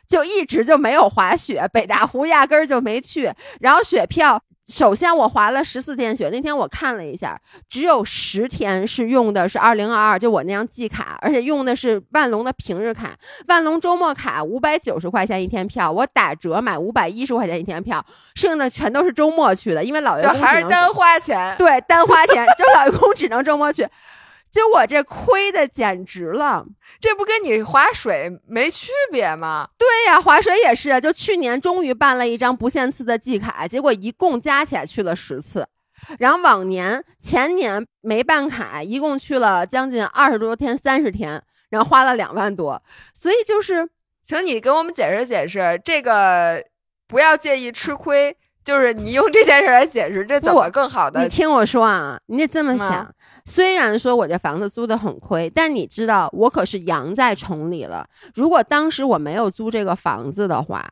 [0.07, 3.31] 就一直就没有滑雪，北大湖压根儿就没去。
[3.61, 7.41] 然后雪票首先我滑了十四天雪，那天我看了一下，
[7.71, 13.17] 只有十天是用的是二零二二，就我那张季卡，而且用的是万隆的平日卡，
[13.47, 18.05] 万隆周末卡五百九十块钱一天票，我打折买五百一十块钱一天票，
[18.35, 21.57] 剩下的全都是周末去的，因为老员工还是单花钱。
[21.57, 23.89] 对单花钱，就老员工只能周末去，
[24.51, 26.65] 就我这亏的简直了。
[27.01, 29.69] 这不跟你划水没区别吗？
[29.77, 35.67] 对呀，划水也是，就去年终于办了一张不限次的季卡，结果一共加起来去了十次，
[36.19, 42.83] 然后往年前年没办卡，一共去了将近二十多天，三十天，然后花了两万多，
[43.13, 43.89] 所以就是
[44.25, 46.65] 请你给我们解释解释，这个
[47.07, 51.23] 不要介意吃亏，就是你用这件事来解释，这怎么更好的？
[51.23, 53.15] 你听我说啊，你得这么嗯想。
[53.49, 58.07] 虽然说我这房子租的很亏，但你知道我可是养在崇礼了。
[58.35, 60.87] 如果当时我没有租这个房子的话，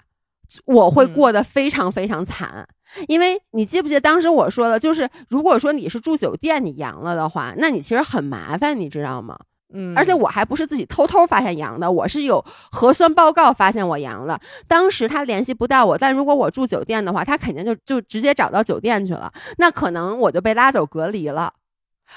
[0.64, 2.66] 我会嗯过得非常非常惨。
[3.08, 9.38] 因为你记不记得当时我说的，就是如果说你是住酒店你阳了的话，那你其实很麻烦，你知道吗？
[9.74, 14.40] 嗯，而且我还不是自己偷偷发现阳的，我是有核酸报告发现我阳了。
[14.66, 21.52] 当时他联系不到我，但如果我住酒店的话，他肯定就就直接找到酒店去了，那可能我就被拉走隔离了。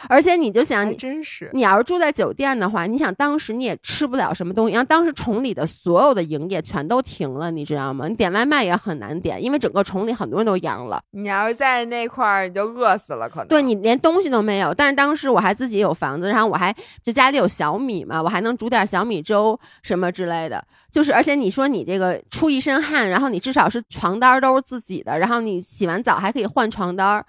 [0.08, 0.96] 而且你就想你。
[0.96, 1.50] 真是。
[1.54, 8.08] 你要是住在酒店的话，你想当时你也吃不了什么东西，然后当时崇礼的所有的营业全都停了，你知道吗？
[8.08, 11.02] 你点外卖也很难点，因为整个崇礼很多人都阳了。
[11.12, 13.48] 你要是在那块儿，你就饿死了，可能。
[13.48, 14.74] 对你连东西都没有。
[14.74, 20.64] 但是当时我还自己有房子，然后我还就家里有小米嘛，我还能煮点小米粥什么之类的。
[20.92, 27.26] 就是而且你说你这个出一身汗，然后你至少是床单儿都是自己的，然后你洗完澡还可以换床单儿。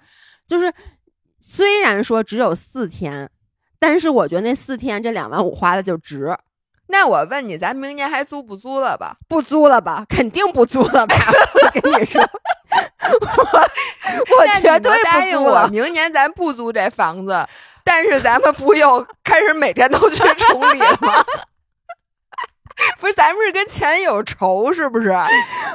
[0.47, 0.71] 就是
[1.41, 3.29] 虽然说只有四天，
[3.79, 6.37] 但是我觉得那四天这两万五花的就值。
[6.87, 9.15] 那我问你，咱明年还租不租了吧？
[9.27, 10.05] 不租了吧？
[10.09, 11.15] 肯定不租了吧？
[11.55, 13.59] 我跟你说，我
[14.37, 15.67] 我绝对答应我。
[15.67, 17.47] 明年咱不租这房子，
[17.83, 21.25] 但是咱们不又 开始每天都去崇礼了吗？
[22.99, 25.15] 不是，咱们是跟钱有仇，是不是？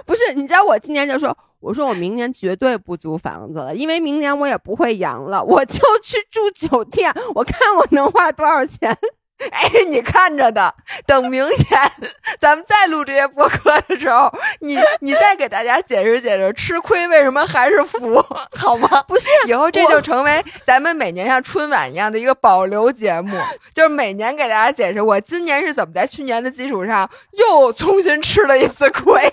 [0.05, 8.97] 不是，你知道我今年就说，我说我明年绝对不租房子了，因为明年我也不会阳了，我就去住酒店，我看我能花多少钱。
[9.39, 11.93] 哎，你看着的，等明年
[12.41, 18.19] 咱们再录这些播客的时候，你你再给大家解释解释，吃亏为什么还是福，
[18.57, 19.03] 好吗？
[19.03, 23.39] 不是，以后这就成为咱们每年像春晚一样的一个保留节目，
[23.75, 29.31] 就是每年给大家解释我今年是怎么在去年的基础上又重新吃了一次亏。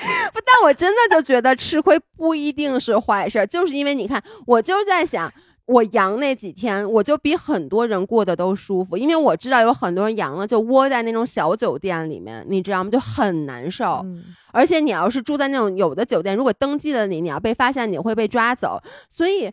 [0.32, 5.32] 不，但我真的就觉得吃亏不一定是坏事儿，就是因为你看，我就是在想。
[5.66, 12.90] 我阳那几天，我就比很多人过得都舒服，因为我知道有很多人阳了就窝在那种小酒店里面，你知道吗？
[12.90, 14.04] 就很难受。
[14.52, 18.82] 而且你要是住在那种有的酒店，如果登记了你，你要被发现，你会被抓走。
[19.08, 19.48] 所以，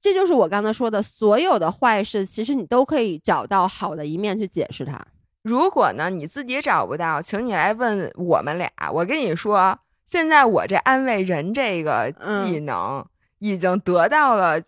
[0.00, 4.98] 这就是我刚才说的，所有的坏事，其实你都可以找到好的一面去解释它。
[5.42, 8.70] 如果呢你自己找不到，请你来问我们俩。
[8.90, 9.78] 我跟你说，
[10.08, 12.12] 现在我这安慰人这个
[12.44, 13.06] 技能
[13.38, 14.60] 已经得到了。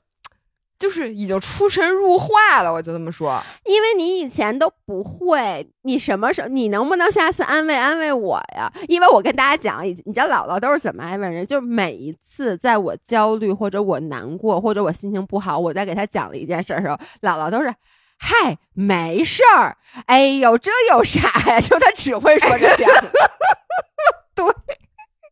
[0.79, 3.39] 就是已经出神入化了，我就这么说。
[3.67, 6.49] 因为你以前都不会，你什么时候？
[6.49, 8.73] 你能不能下次安慰安慰我呀？
[8.89, 11.45] 因为我跟大家讲，你知道姥姥都是怎么安慰人？
[11.47, 17.75] 就是每一次在我焦虑或者我难过或者我心情不好，我在给他讲了一件事的时候，姥姥都是。
[18.17, 19.77] 嗨，没事儿。
[20.07, 21.61] 哎呦，这有啥呀？
[21.61, 22.89] 就他只会说这点。
[24.35, 24.47] 对，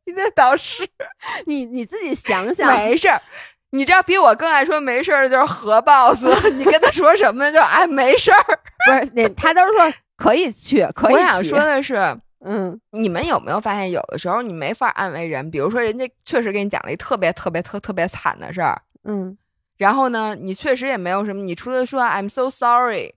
[0.11, 0.89] 你那导师，
[1.45, 3.21] 你你自己想 想，没事儿。
[3.71, 6.25] 你知道比我更爱说没事儿的就是何 boss，
[6.57, 8.43] 你跟他说什么就哎没事儿，
[8.87, 11.13] 不是那他都是说可以去，可以。
[11.13, 11.97] 我想说的是，
[12.47, 19.37] 嗯，你们有没有发现，有的时候你没法安慰人，比如说人家确实给你讲了一特别特别特特别惨的事儿，嗯，
[19.77, 23.15] 然后呢，你确实也没有什么，你除了说 I'm so sorry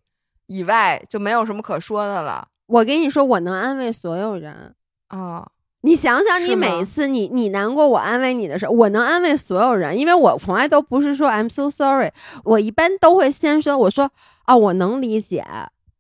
[0.47, 2.49] 以外，就没有什么可说的了。
[2.67, 4.75] 我跟你说，我能安慰所有人
[5.07, 5.17] 啊。
[5.17, 5.51] 哦
[5.81, 12.11] 你想想，你每次你你难过，我安慰你的时候，我能安慰所有人，因为我从来都不是说 I'm so sorry，
[12.43, 14.11] 我一般都会先说，我说
[14.43, 15.43] 啊，我能理解，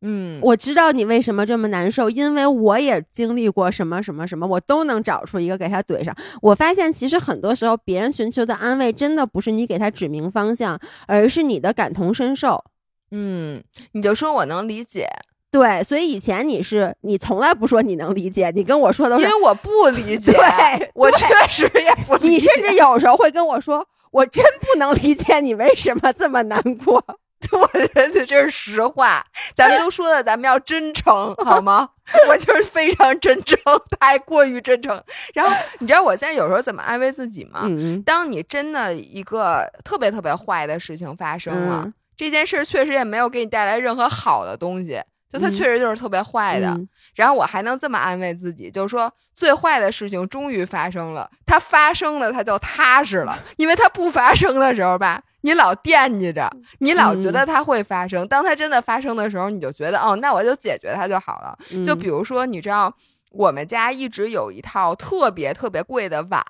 [0.01, 6.15] 嗯，我知道你为什么这么难受，因为我也经历过什么什么什么，我都能找出一个给他怼上。
[6.41, 12.63] 我发现其实很多时候别人寻求的安慰，真的不是你给他指明方向，而是你的感同身受。
[13.11, 13.61] 嗯，
[13.91, 15.07] 你就说我能理解，
[15.51, 22.27] 对，所以以前你是你从来不说你能理解，你跟我说的是因为我不理解，对我确实也不理解。
[22.29, 27.03] 你甚至有时候会跟我说，我真不能理解你为什么这么难过。
[27.51, 29.25] 我觉得这是实话，
[29.55, 31.89] 咱们都说了，咱们要真诚，好吗？
[32.29, 33.57] 我就是非常真诚，
[33.99, 35.03] 太过于真诚。
[35.33, 37.61] 然后你知道我现在有时候怎么安慰自己吗？
[37.65, 46.67] 嗯当你真的一个特别特别坏的事情发生了，嗯这件事确实也没有给你带来任何好的东西，就它嗯确实就是特别坏的。
[46.67, 53.37] 嗯然后我还能这么安慰自己，就是说最坏的事情终于发生了，它发生了，它就踏实了。
[53.57, 58.25] 因为它不发生的时候吧，你老惦记着，你老觉得它会发生。
[58.29, 61.57] 当它真的发生的时候，你就觉得哦，那我就解决它就好了。
[61.71, 62.91] 嗯就比如说，你知道
[63.31, 66.41] 我们家一直有一套特别特别贵的碗，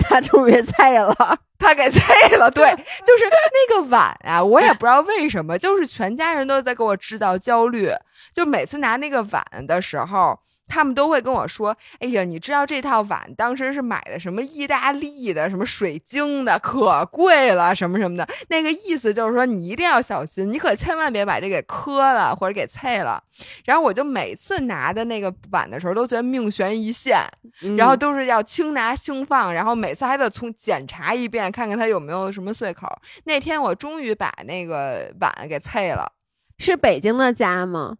[0.00, 1.14] 他终于菜了，
[1.58, 2.50] 他给碎了。
[2.50, 7.90] 对，就是那个碗啊，我也不知道为什么，就是全家人都在给我制造焦虑。
[8.32, 23.22] 就每次拿那个碗的时候，他们都会跟我说：“哎呀，你知道这套碗当时是买的什么意大利的，什么水晶的，可贵了，什么什么的。”那个意思就是说，你一定要小心，你可千万别把这给磕了或者给碎了。
[23.64, 27.18] 然后我就每次拿的那个碗的时候，都觉得命悬一线。
[27.62, 32.88] 嗯然后都是要轻拿轻放，然后每次还得从检查一遍，看看它有没有什么碎口。
[33.24, 36.10] 那天我终于把那个碗给碎了，
[36.58, 37.96] 是北京的家吗？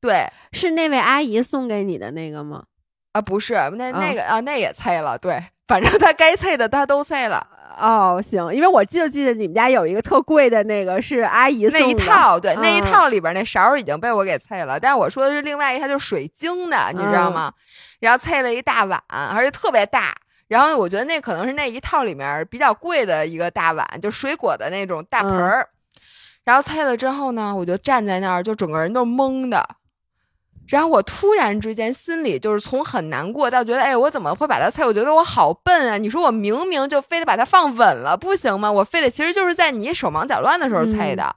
[0.00, 2.64] 对是那位阿姨送给你的那个吗？
[3.12, 7.44] 啊，不是那啊那个啊，那也碎了，对，反正他该碎的他都碎了，
[7.78, 17.52] 哦，行，因为我记就记得你们家有一个特贵的那个是阿姨送那一套对、那一嗯套里边那勺儿已经被我给碎了，但是我说的是另外一套，就是水晶的，你知道吗？
[18.00, 20.14] 然后碎了一大碗，而且特别大。
[20.46, 25.68] 然后我觉得那可能是那一套里面比较贵的一个大碗，就水果的那种大盆儿。
[26.44, 29.62] 然后碎了之后呢，我就站在那儿，就整个人都是懵的。
[30.68, 34.84] 然后我突然之间心里就是从很难过到觉得，哎，我怎么会把它碎？
[34.84, 35.96] 我觉得我好笨啊！
[35.96, 38.70] 你说我明明就非得把它放稳了，不行吗？
[38.70, 41.34] 我非得其实就是在你手忙脚乱的时候碎的，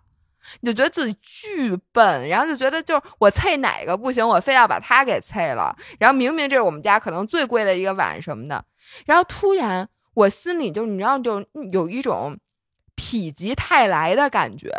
[0.59, 5.73] 你就觉得自己巨笨，然后就觉得就是我碎哪个不行，我非要把它给碎了。
[5.97, 8.65] 然后明明这是我们家可能最贵的一个碗什么的，
[9.05, 12.37] 然后突然我心里就你知道就有一种
[12.97, 14.69] 否极泰来的感觉，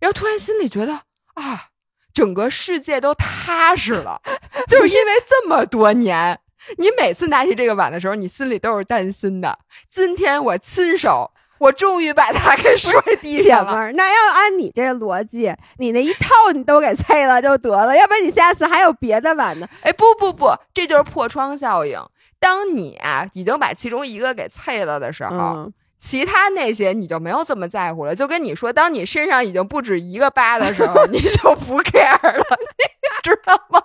[0.00, 1.02] 然后突然心里觉得
[1.34, 1.68] 啊。
[2.12, 4.20] 整个世界都踏实了，
[4.68, 6.38] 就是因为这么多年，
[6.78, 9.58] 你每次拿起这个碗的时候，你心里都是担心的。
[9.88, 13.72] 今天我亲手，我终于把它给摔地姐上了。
[13.72, 19.68] 们儿，那要按你这逻辑，你那一套你都给碎了就得了，要不然你下次还有别的碗呢。
[19.82, 21.98] 哎，不不不，这就是破窗效应。
[22.38, 25.72] 当你啊已经把其中一个给碎了的时候，嗯，
[26.04, 28.12] 其他那些你就没有这么在乎了。
[28.14, 32.42] 就跟你说，当你身上已经不止一个疤的时候， 你就不 care 了，
[32.74, 33.80] 你知道吗？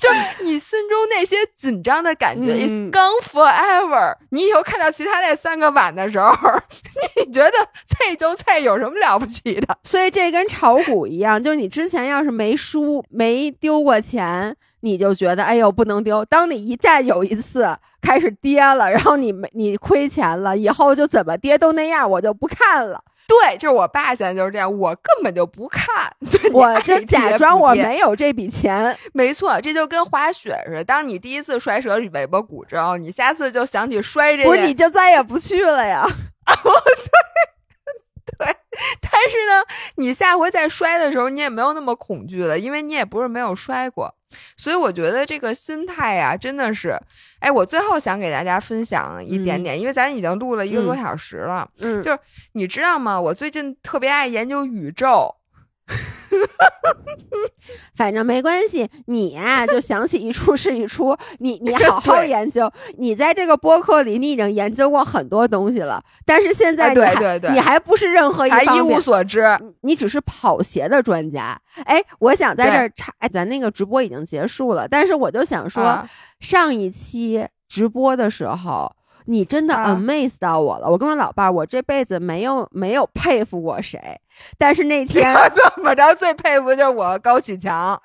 [0.00, 4.16] 就是你心中那些紧张的感觉、嗯 is gone forever。
[4.30, 6.34] 你以后看到其他那三个碗的时候，
[7.24, 7.52] 你觉得
[7.86, 9.78] 菜就菜有什么了不起的？
[9.84, 16.24] 所以这跟炒股一样，就是你之前要是没输、没丢过钱，你就觉得哎呦不能丢。
[16.24, 17.76] 当你一旦有一次
[18.06, 28.96] 开始跌了，然后你没你亏钱了，以后就怎么跌都那样，我就不看了，对，就是我爸现在就是这样，我根本就不看， 对我就假装我没有这笔钱。
[29.12, 30.84] 没错，这就跟滑雪似的。
[30.84, 36.06] 当你第一次摔折尾巴骨之后，你下次就想起摔这不是，你就再也不去了呀？
[38.38, 38.46] 对
[39.00, 39.64] 但是呢，
[39.96, 44.14] 你下回再摔的时候，你也没有那么恐惧了，因为你也不是没有摔过。
[44.56, 46.98] 所以我觉得这个心态呀、真的是，
[47.38, 51.68] 哎，我最后想给大家分享一点点，因为咱已经录了一个多小时了。
[51.80, 52.18] 嗯，就是
[52.52, 53.20] 你知道吗？
[53.20, 55.34] 我最近特别爱研究宇宙。
[57.96, 62.70] 反正没关系，你呀、就想起一出是一出，你你好好研究。
[62.98, 69.44] 你在这个播客里，你已经研究过很多东西了，但是现在哎你还、对对对你还不是任何一还一无所知，
[69.80, 71.60] 你只是跑鞋的专家。
[71.84, 76.08] 哎，我想在这儿插，哎，咱那个直播已经结束了，但是我就想说，啊
[76.40, 78.94] 上一期直播的时候。
[79.26, 80.88] 你真的啊 amaze 到我了！
[80.88, 84.00] 我跟我老伴儿，我这辈子没有没有佩服过谁，
[84.58, 88.00] 但是那 天怎么着最佩服就是我高启强。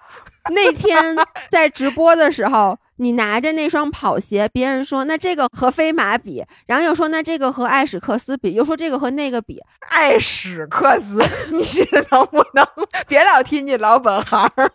[0.49, 1.15] 那天
[1.49, 9.61] 在直播的时候，你拿着那双跑鞋，别人说那这个和飞马比，然后又说那这个和艾史克斯比，又说这个和那个比，
[9.91, 11.63] 艾史克斯，你
[12.09, 12.67] 能不能
[13.07, 14.72] 别老提你老本行儿？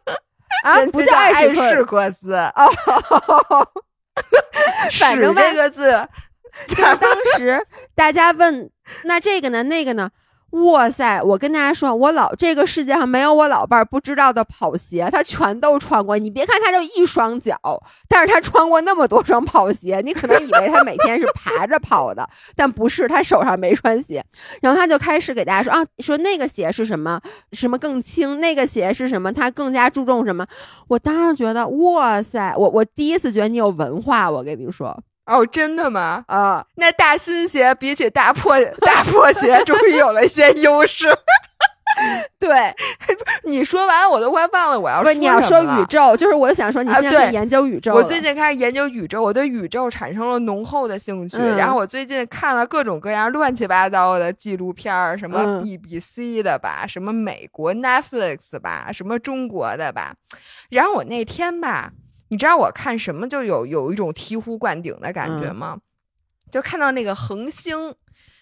[0.63, 2.71] 啊，不叫艾艾史克斯，哦，
[4.99, 6.09] 反正这个字，
[6.69, 6.99] 就当
[7.37, 7.63] 时
[7.95, 8.71] 大家问
[9.05, 10.11] 那这个呢，那个呢，
[10.51, 11.21] 哇塞！
[11.23, 16.17] 我跟大家说，我老这个世界上没有我老伴儿不知道的跑鞋，他全都穿过。
[16.17, 17.59] 你别看他就一双脚，
[18.09, 24.25] 但是他穿过那么多双跑鞋，你可能以为他每天是爬着跑的，但不是，他手上没穿鞋。
[24.63, 27.21] 然后他就开始给大家说啊，说那个鞋是什么，
[27.53, 30.47] 什么更轻，那个鞋是什么，他更加注重什么。
[30.89, 32.55] 我当时觉得，哇塞！
[32.57, 34.97] 我我第一次觉得你有文化，我跟你说。
[35.27, 36.25] 哦，真的吗？
[36.29, 41.09] 啊，那大新鞋比起大破大破鞋，终于有了一些优势。
[42.39, 42.75] 对，
[43.45, 47.95] 你说完我都快忘了我要说你要说宇宙，就是我想说你现在研究宇宙。
[47.95, 51.39] 我最近开始研究宇宙，我对宇宙产生了浓厚的兴趣。
[51.57, 60.15] 然后我最近看了各种各样乱七八糟的纪录片儿，什么 BBC 的吧，什么美国 Netflix 吧，什么中国的吧。
[60.69, 61.93] 然后我那天吧。
[62.29, 65.79] 你知道我看什么就有有一种醍醐灌顶的感觉吗？
[66.51, 67.95] 就看到那个恒星，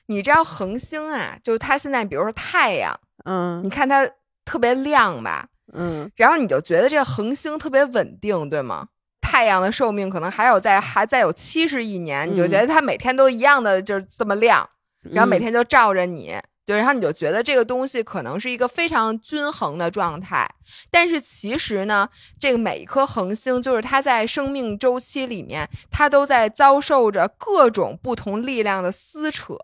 [0.07, 4.09] 你知道恒星啊，就它现在比如说太阳，嗯，你看它
[4.45, 8.89] 特别亮吧，嗯，然后你就觉得这恒星特别稳定，对吗？
[9.21, 14.69] 太阳的寿命可能还有在还再有七十亿年，你就觉得它每天都一样的就是这么亮，
[15.03, 16.35] 然后每天就照着你。
[16.67, 20.49] 对，然后你就觉得这个东西可能是一个非常均衡的状态，
[20.91, 22.09] 但是其实呢，
[22.41, 29.59] 这个每一颗恒星就是它在生命周期里面，它都在遭受着各种不同力量的撕扯，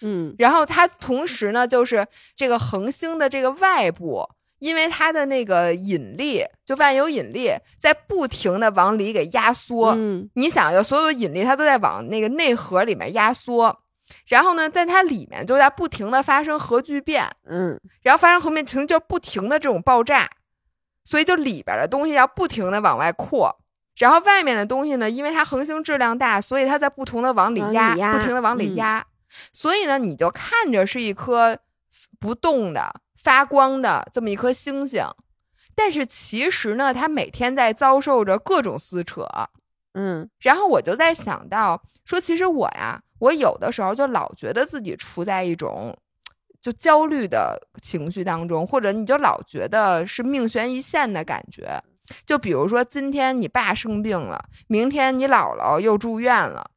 [0.00, 4.26] 嗯，然后它同时呢，就是这个恒星的这个外部，
[4.58, 13.81] 因为它的那个引力，就万有引力在不停的往里给压缩，嗯，你想，就所有的引力它都在往那个内核里面压缩。
[14.26, 20.30] 然后呢，在它里面就在不停的发生核聚变，嗯，然后发生核变成就不停的这种爆炸，
[21.04, 23.58] 所以就里边的东西要不停的往外扩，
[23.96, 29.04] 然后外面的东西呢，因为它恒星质量大，所以它在不停的往里压，不停的往里压，
[29.52, 31.58] 所以呢，你就看着是一颗
[32.18, 35.04] 不动的发光的这么一颗星星，
[35.74, 39.26] 但是其实呢，它每天在遭受着各种撕扯，
[39.94, 43.02] 嗯，然后我就在想到说，其实我呀。
[43.22, 45.96] 我有的时候就老觉得自己处在一种
[46.60, 51.80] 就焦虑的情绪当中，或者你就老觉得是命悬一线的感觉。
[52.26, 56.68] 就比如说，今天你爸生病了，明天你姥姥又住院了，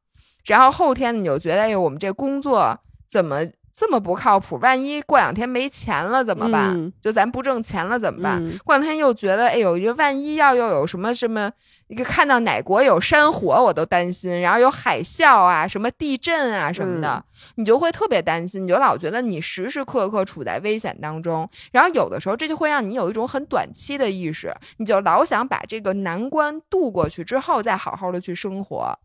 [0.44, 2.78] 然后后天你就觉得，哎，我们这工作
[3.08, 3.44] 怎么？
[3.78, 6.92] 这么不靠谱，万一过两天没钱了怎么办？
[6.98, 8.42] 就咱不挣钱了怎么办？
[8.64, 11.52] 过两天又觉得，哎呦，这万一要又有什么什么，
[11.88, 17.22] 一个看到哪国有山火我都担心，然后有海啸啊，什么地震啊什么的，
[17.56, 21.46] 你就会特别担心，你就老觉得你时时刻刻处在危险当中。
[21.70, 28.98] 然后有的时候这就会让你有一种很短期的意识，你就老想把这个难关渡过去之后再好好的去生活。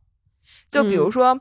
[0.70, 1.38] 就比如说。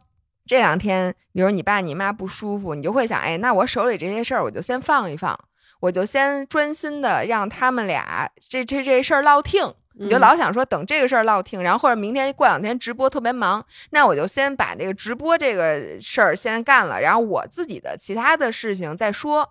[0.51, 5.39] 这两天，比如你爸你妈不舒服，你就会想，哎，那我手里这些事儿我就先放一放，
[5.79, 9.73] 我就先专心的让他们俩这这这事儿落听。
[9.93, 19.49] 你就老想说等这个事儿落听，然后或者明天过两天直播特别忙，那我就先把这个直播这个事儿先干了，然后我自己的其他的事情再说。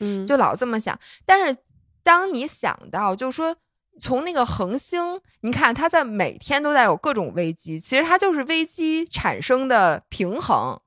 [0.00, 0.98] 嗯，就老这么想。
[1.24, 1.56] 但是
[2.02, 3.56] 当你想到，就是说。
[4.00, 10.80] 从那个恒星，你看它在每天都在有各种危机，其实它就是危机产生的平衡，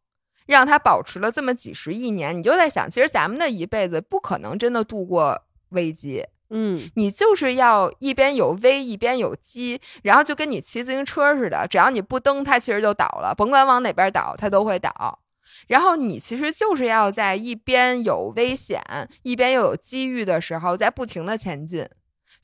[0.47, 2.37] 让它保持了这么几十亿年。
[2.37, 5.39] 你就在想，其实咱们的一辈子不可能真的度过
[5.69, 15.19] 危机，嗯，你就是要一边有危一边有机，然后就跟你骑自行车似的，只要你不蹬，它其实就倒了，甭管往哪边倒，它都会倒。
[15.67, 18.81] 然后你其实就是要在一边有危险，
[19.23, 21.87] 一边又有机遇的时候，在不停的前进。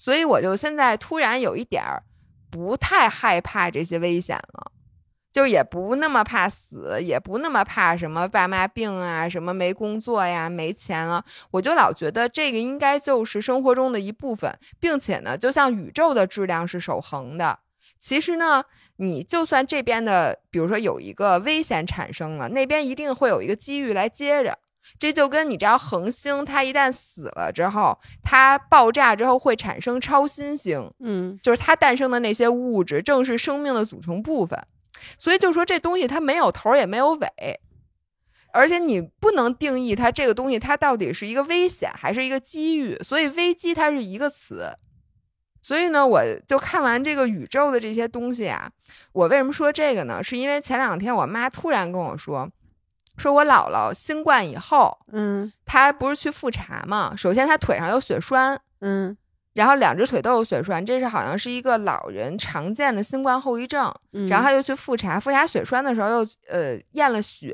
[0.01, 2.01] 所以我就现在突然有一点儿
[2.49, 4.71] 不太害怕这些危险了，
[5.31, 11.23] 就是也不那么怕死，也不那么怕什么爸妈病啊，什么没工作呀、没钱了。
[11.51, 17.59] 我就老觉得这个应该就是生活中的一部分，并且呢，就像宇宙的质量是守恒的。
[17.99, 18.63] 其实呢，
[18.95, 24.57] 你就算这边的，比如说有一个危险产生了，那边一定会有一个机遇来接着。
[24.99, 34.59] 这就跟你知道，恒星它一旦死了之后，它爆炸之后会产生超新星，嗯，就是它诞生的那些物质正是生命的组成部分。
[35.17, 37.27] 所以就说这东西它没有头也没有尾，
[38.53, 42.97] 而且你不能定义它这个东西它到底是一个危险还是一个机遇。
[43.01, 44.71] 所以危机它是一个词。
[45.61, 48.69] 所以呢，我就看完这个宇宙的这些东西啊，
[49.13, 50.23] 我为什么说这个呢？
[50.23, 52.49] 是因为前两天我妈突然跟我说。
[53.21, 57.13] 说我姥姥新冠以后，嗯，她不是去复查嘛？
[57.15, 59.15] 首先她腿上有血栓，嗯，
[59.53, 63.93] 然后两只腿都有血栓，这是好像是一个老人常见的新冠后遗症。
[64.27, 67.53] 然后她又去复查，复查血栓的时候又呃验了血，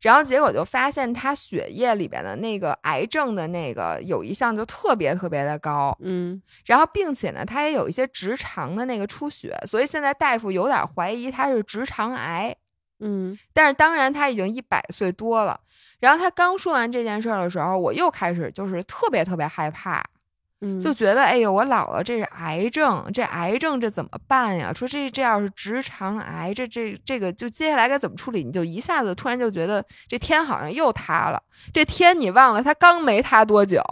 [0.00, 12.54] 然后结果就发现他血液里边的那个癌症的那个有一项就特别特别的高，嗯然后并且呢，他也有一些直肠的那个出血，所以现在大夫有点怀疑他是直肠癌。
[13.00, 15.58] 嗯但是当然他已经一百岁多了。
[16.00, 20.02] 然后他刚说完这件事儿的时候，我又开始就是特别特别害怕，
[20.60, 24.70] 嗯，就觉得哎呦，我姥姥这是癌症，这癌症这怎么办呀？
[24.72, 28.44] 说这这要是直肠癌，这这这个就接下来该怎么处理？
[28.44, 31.42] 你就一下子突然就觉得这天好像又塌了。
[31.72, 33.82] 这天你忘了，它刚没塌多久，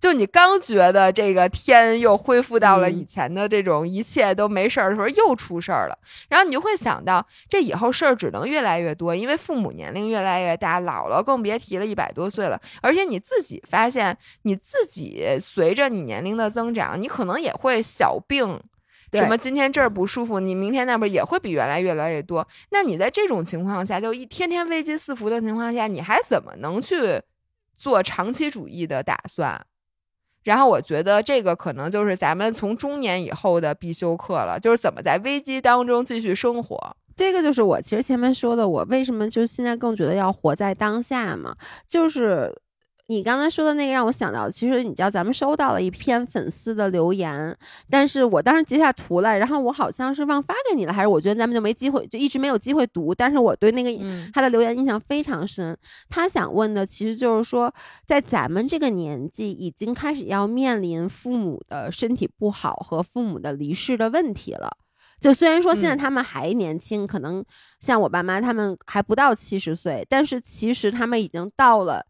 [0.00, 5.98] 就你刚觉得这个天又恢复到了嗯以前的这种一切都没事儿的时候，又出事儿了。
[6.30, 12.58] 然后你就会想到，这以后事儿只能越来越多，因为父母年龄越来越大，姥姥更别提了，一百多岁了。
[12.80, 18.58] 而且你自己发现，你自己随着你年龄的增长，你可能也会小病。
[19.12, 22.46] 什么今天这儿不舒服，你明天那边也会比原来越来越多。
[22.70, 27.20] 那你在这种情况下，就一天天危机四伏的情况下，你还怎么能去
[27.76, 29.66] 做长期主义的打算？
[30.42, 36.96] 然后我觉得这个可能就是咱们从中年以后的必修课了，就是怎么在危机当中继续生活。
[37.16, 41.54] 这个就是我其实前面说的，我为什么就现在更觉得要活在当下嘛，
[41.86, 42.54] 就是。
[43.10, 47.58] 你刚才说的那个让我想到，其实你知道咱们收到了一篇粉丝的留言，
[47.90, 53.12] 但是我当时截下图来，然后我好像是忘发给你了，还是我觉得咱们就没机会，就一直没有机会读。
[53.12, 55.76] 但是我对那个嗯他的留言印象非常深。
[56.08, 57.74] 他想问的其实就是说，
[58.06, 64.70] 在咱们这个年纪，已经开始要面临父母的身体不好和父母的离世的问题了。
[65.18, 67.44] 就虽然说现在嗯他们还年轻，可能
[67.80, 72.06] 像我爸妈他们还不到七十岁，但是其实他们已经到了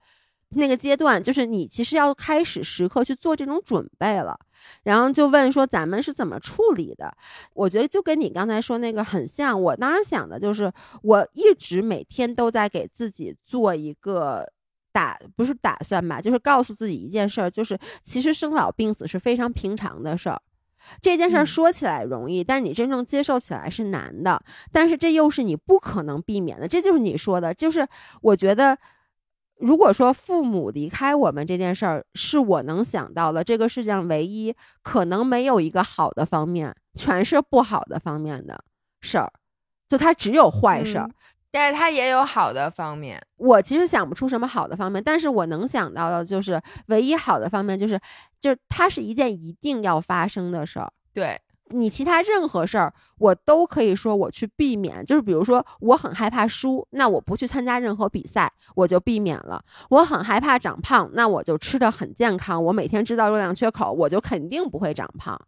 [0.50, 4.38] 那个阶段，就是你其实要开始时刻去做这种准备了。
[4.82, 7.16] 然后就问说咱们是怎么处理的？
[7.54, 9.60] 我觉得就跟你刚才说那个很像。
[9.62, 10.70] 我当时想的就是，
[11.02, 14.44] 我一直每天都在给自己做一个
[14.92, 20.42] 打，不是打算吧，就是告诉自己一件事儿，就是其实生老病死是非常平常的事儿。
[21.00, 24.42] 这件事儿嗯说起来容易，但你真正接受起来是难的。
[24.72, 27.86] 但是这又是你不可能避免的，这就是你说的，就是
[28.20, 28.76] 我觉得。
[29.60, 38.64] 如果说父母离开我们这件事儿是我能想到的这个世界上唯一可能没有一个好的方面，全是不好的方面的
[39.00, 39.30] 事儿，
[39.88, 41.06] 就它只有坏事儿。
[41.06, 41.14] 嗯
[41.52, 43.20] 但是它也有好的方面。
[43.34, 47.98] 我其实想不出什么好的方面，但是我能想到的就是唯一好的方面就是，
[48.40, 50.92] 就是它是一件一定要发生的事儿。
[51.12, 51.36] 对，
[51.70, 55.04] 你其他任何事儿，我都可以说我去避免。
[55.04, 59.62] 就是比如说，我很害怕输，那我不去参加任何比赛，我就避免了。
[59.88, 65.40] 我很害怕长胖，那我就吃的很健康，我每天知道热量缺口，我就肯定不会长胖。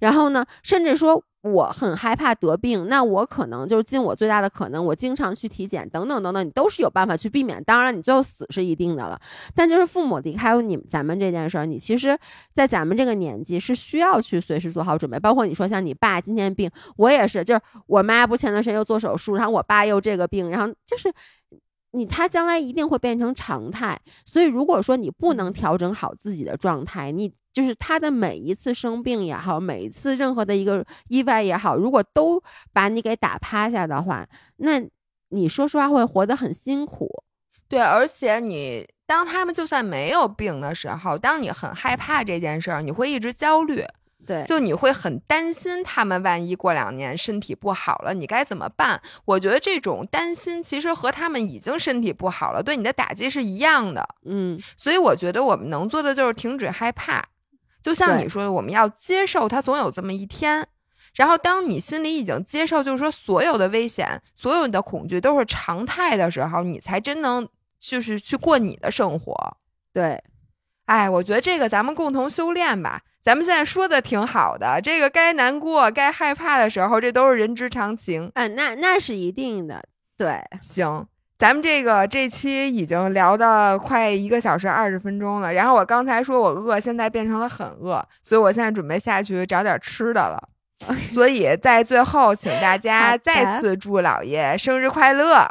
[0.00, 7.62] 然后呢，甚至说我很害怕得病，那我可能就是尽我最大的可能，我经常去体检，等等等等，你都是有办法去避免。
[7.62, 9.18] 当然，你最后死是一定的了。
[9.54, 12.18] 但就是父母离开你咱们这件事儿，你其实，
[12.52, 15.18] 在咱们这个年纪是需要去随时做好准备。
[15.18, 21.12] 包括你说像你爸今天病，我也是，就是我妈不前段时间又做手术，然后我爸又这个病，然后就是。
[21.92, 32.42] 你他将来一定会变成常态，所以如果说你不能调整好自己的状态，你就是他的每一次生病也好，每一次任何的一个意外也好，如果都
[32.72, 34.26] 把你给打趴下的话，
[34.58, 34.82] 那
[35.30, 37.08] 你说实话会活得很辛苦。
[37.68, 43.84] 对，而且你当他们就算没有病的时候，当你很害怕这件事儿，你会一直焦虑，
[44.26, 49.00] 对，就你会很担心他们万一过两年身体不好了，你该怎么办？
[49.24, 57.24] 我觉得这种担心其实和他们已经身体不好了对你的打击是一样的，嗯，所以我觉得我们能做的就是停止害怕，
[57.80, 60.68] 就像你说的，我们要接受它总有这么一天。
[61.14, 67.48] 然后，当你心里已经接受，就是说所有的危险、所有的恐惧都是常态的时候，你才真能
[67.80, 69.56] 就是去过你的生活。
[69.92, 70.22] 对，
[70.84, 73.02] 哎，我觉得这个咱们共同修炼吧。
[73.22, 78.30] 咱们现在说的挺好的，这个该难过、该害怕的时候，这都是人之常情。
[78.34, 79.82] 嗯、那那是一定的，
[80.16, 81.06] 对，行，
[81.38, 85.52] 咱们这个这期已经聊到快一个小时二十分钟了。
[85.52, 90.48] 然后我刚才说我饿，现在变成了很饿，所以我现在准备下去找点吃的了。
[91.10, 95.46] 所以在最后，请大家再次祝老爷生日快乐。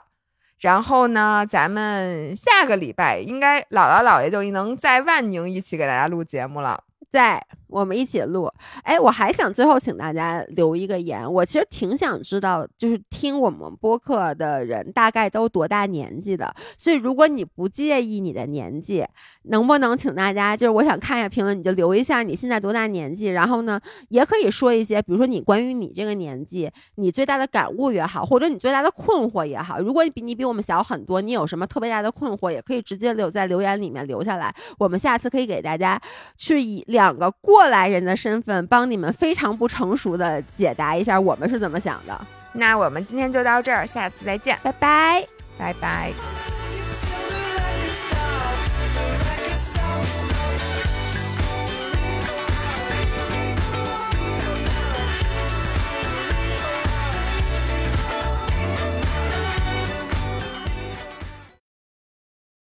[0.61, 6.81] 然后呢，咱们下个礼拜应该姥姥姥爷就能在万宁一起给大家录节目了。
[7.09, 8.49] 在我们一起录。
[8.83, 16.53] 哎，我还想最后请大家留一个言，我其实挺想知道，就是听我们播客的人大概都多大年纪的。
[16.77, 19.05] 所以如果你不介意你的年纪，
[19.43, 23.79] 能不能请大家，就是我想看一下评论，你就留一下你现在多大年纪，然后呢，
[24.09, 29.79] 也可以说一些，比如说你关于你这个年纪你最大的感悟也好，或者你最大的困惑也好。
[29.79, 35.99] 如果你比你比我们小很多，你有什么特别大的困惑，也可以直接留在留言里面留下来，我们下次可以给大家
[36.37, 42.19] 去以两个过来人的身份，帮你们非常不成熟的解答一下我们是怎么想的。
[42.53, 45.27] 那我们今天就到这儿，下次再见，拜拜，
[45.57, 46.11] 拜拜。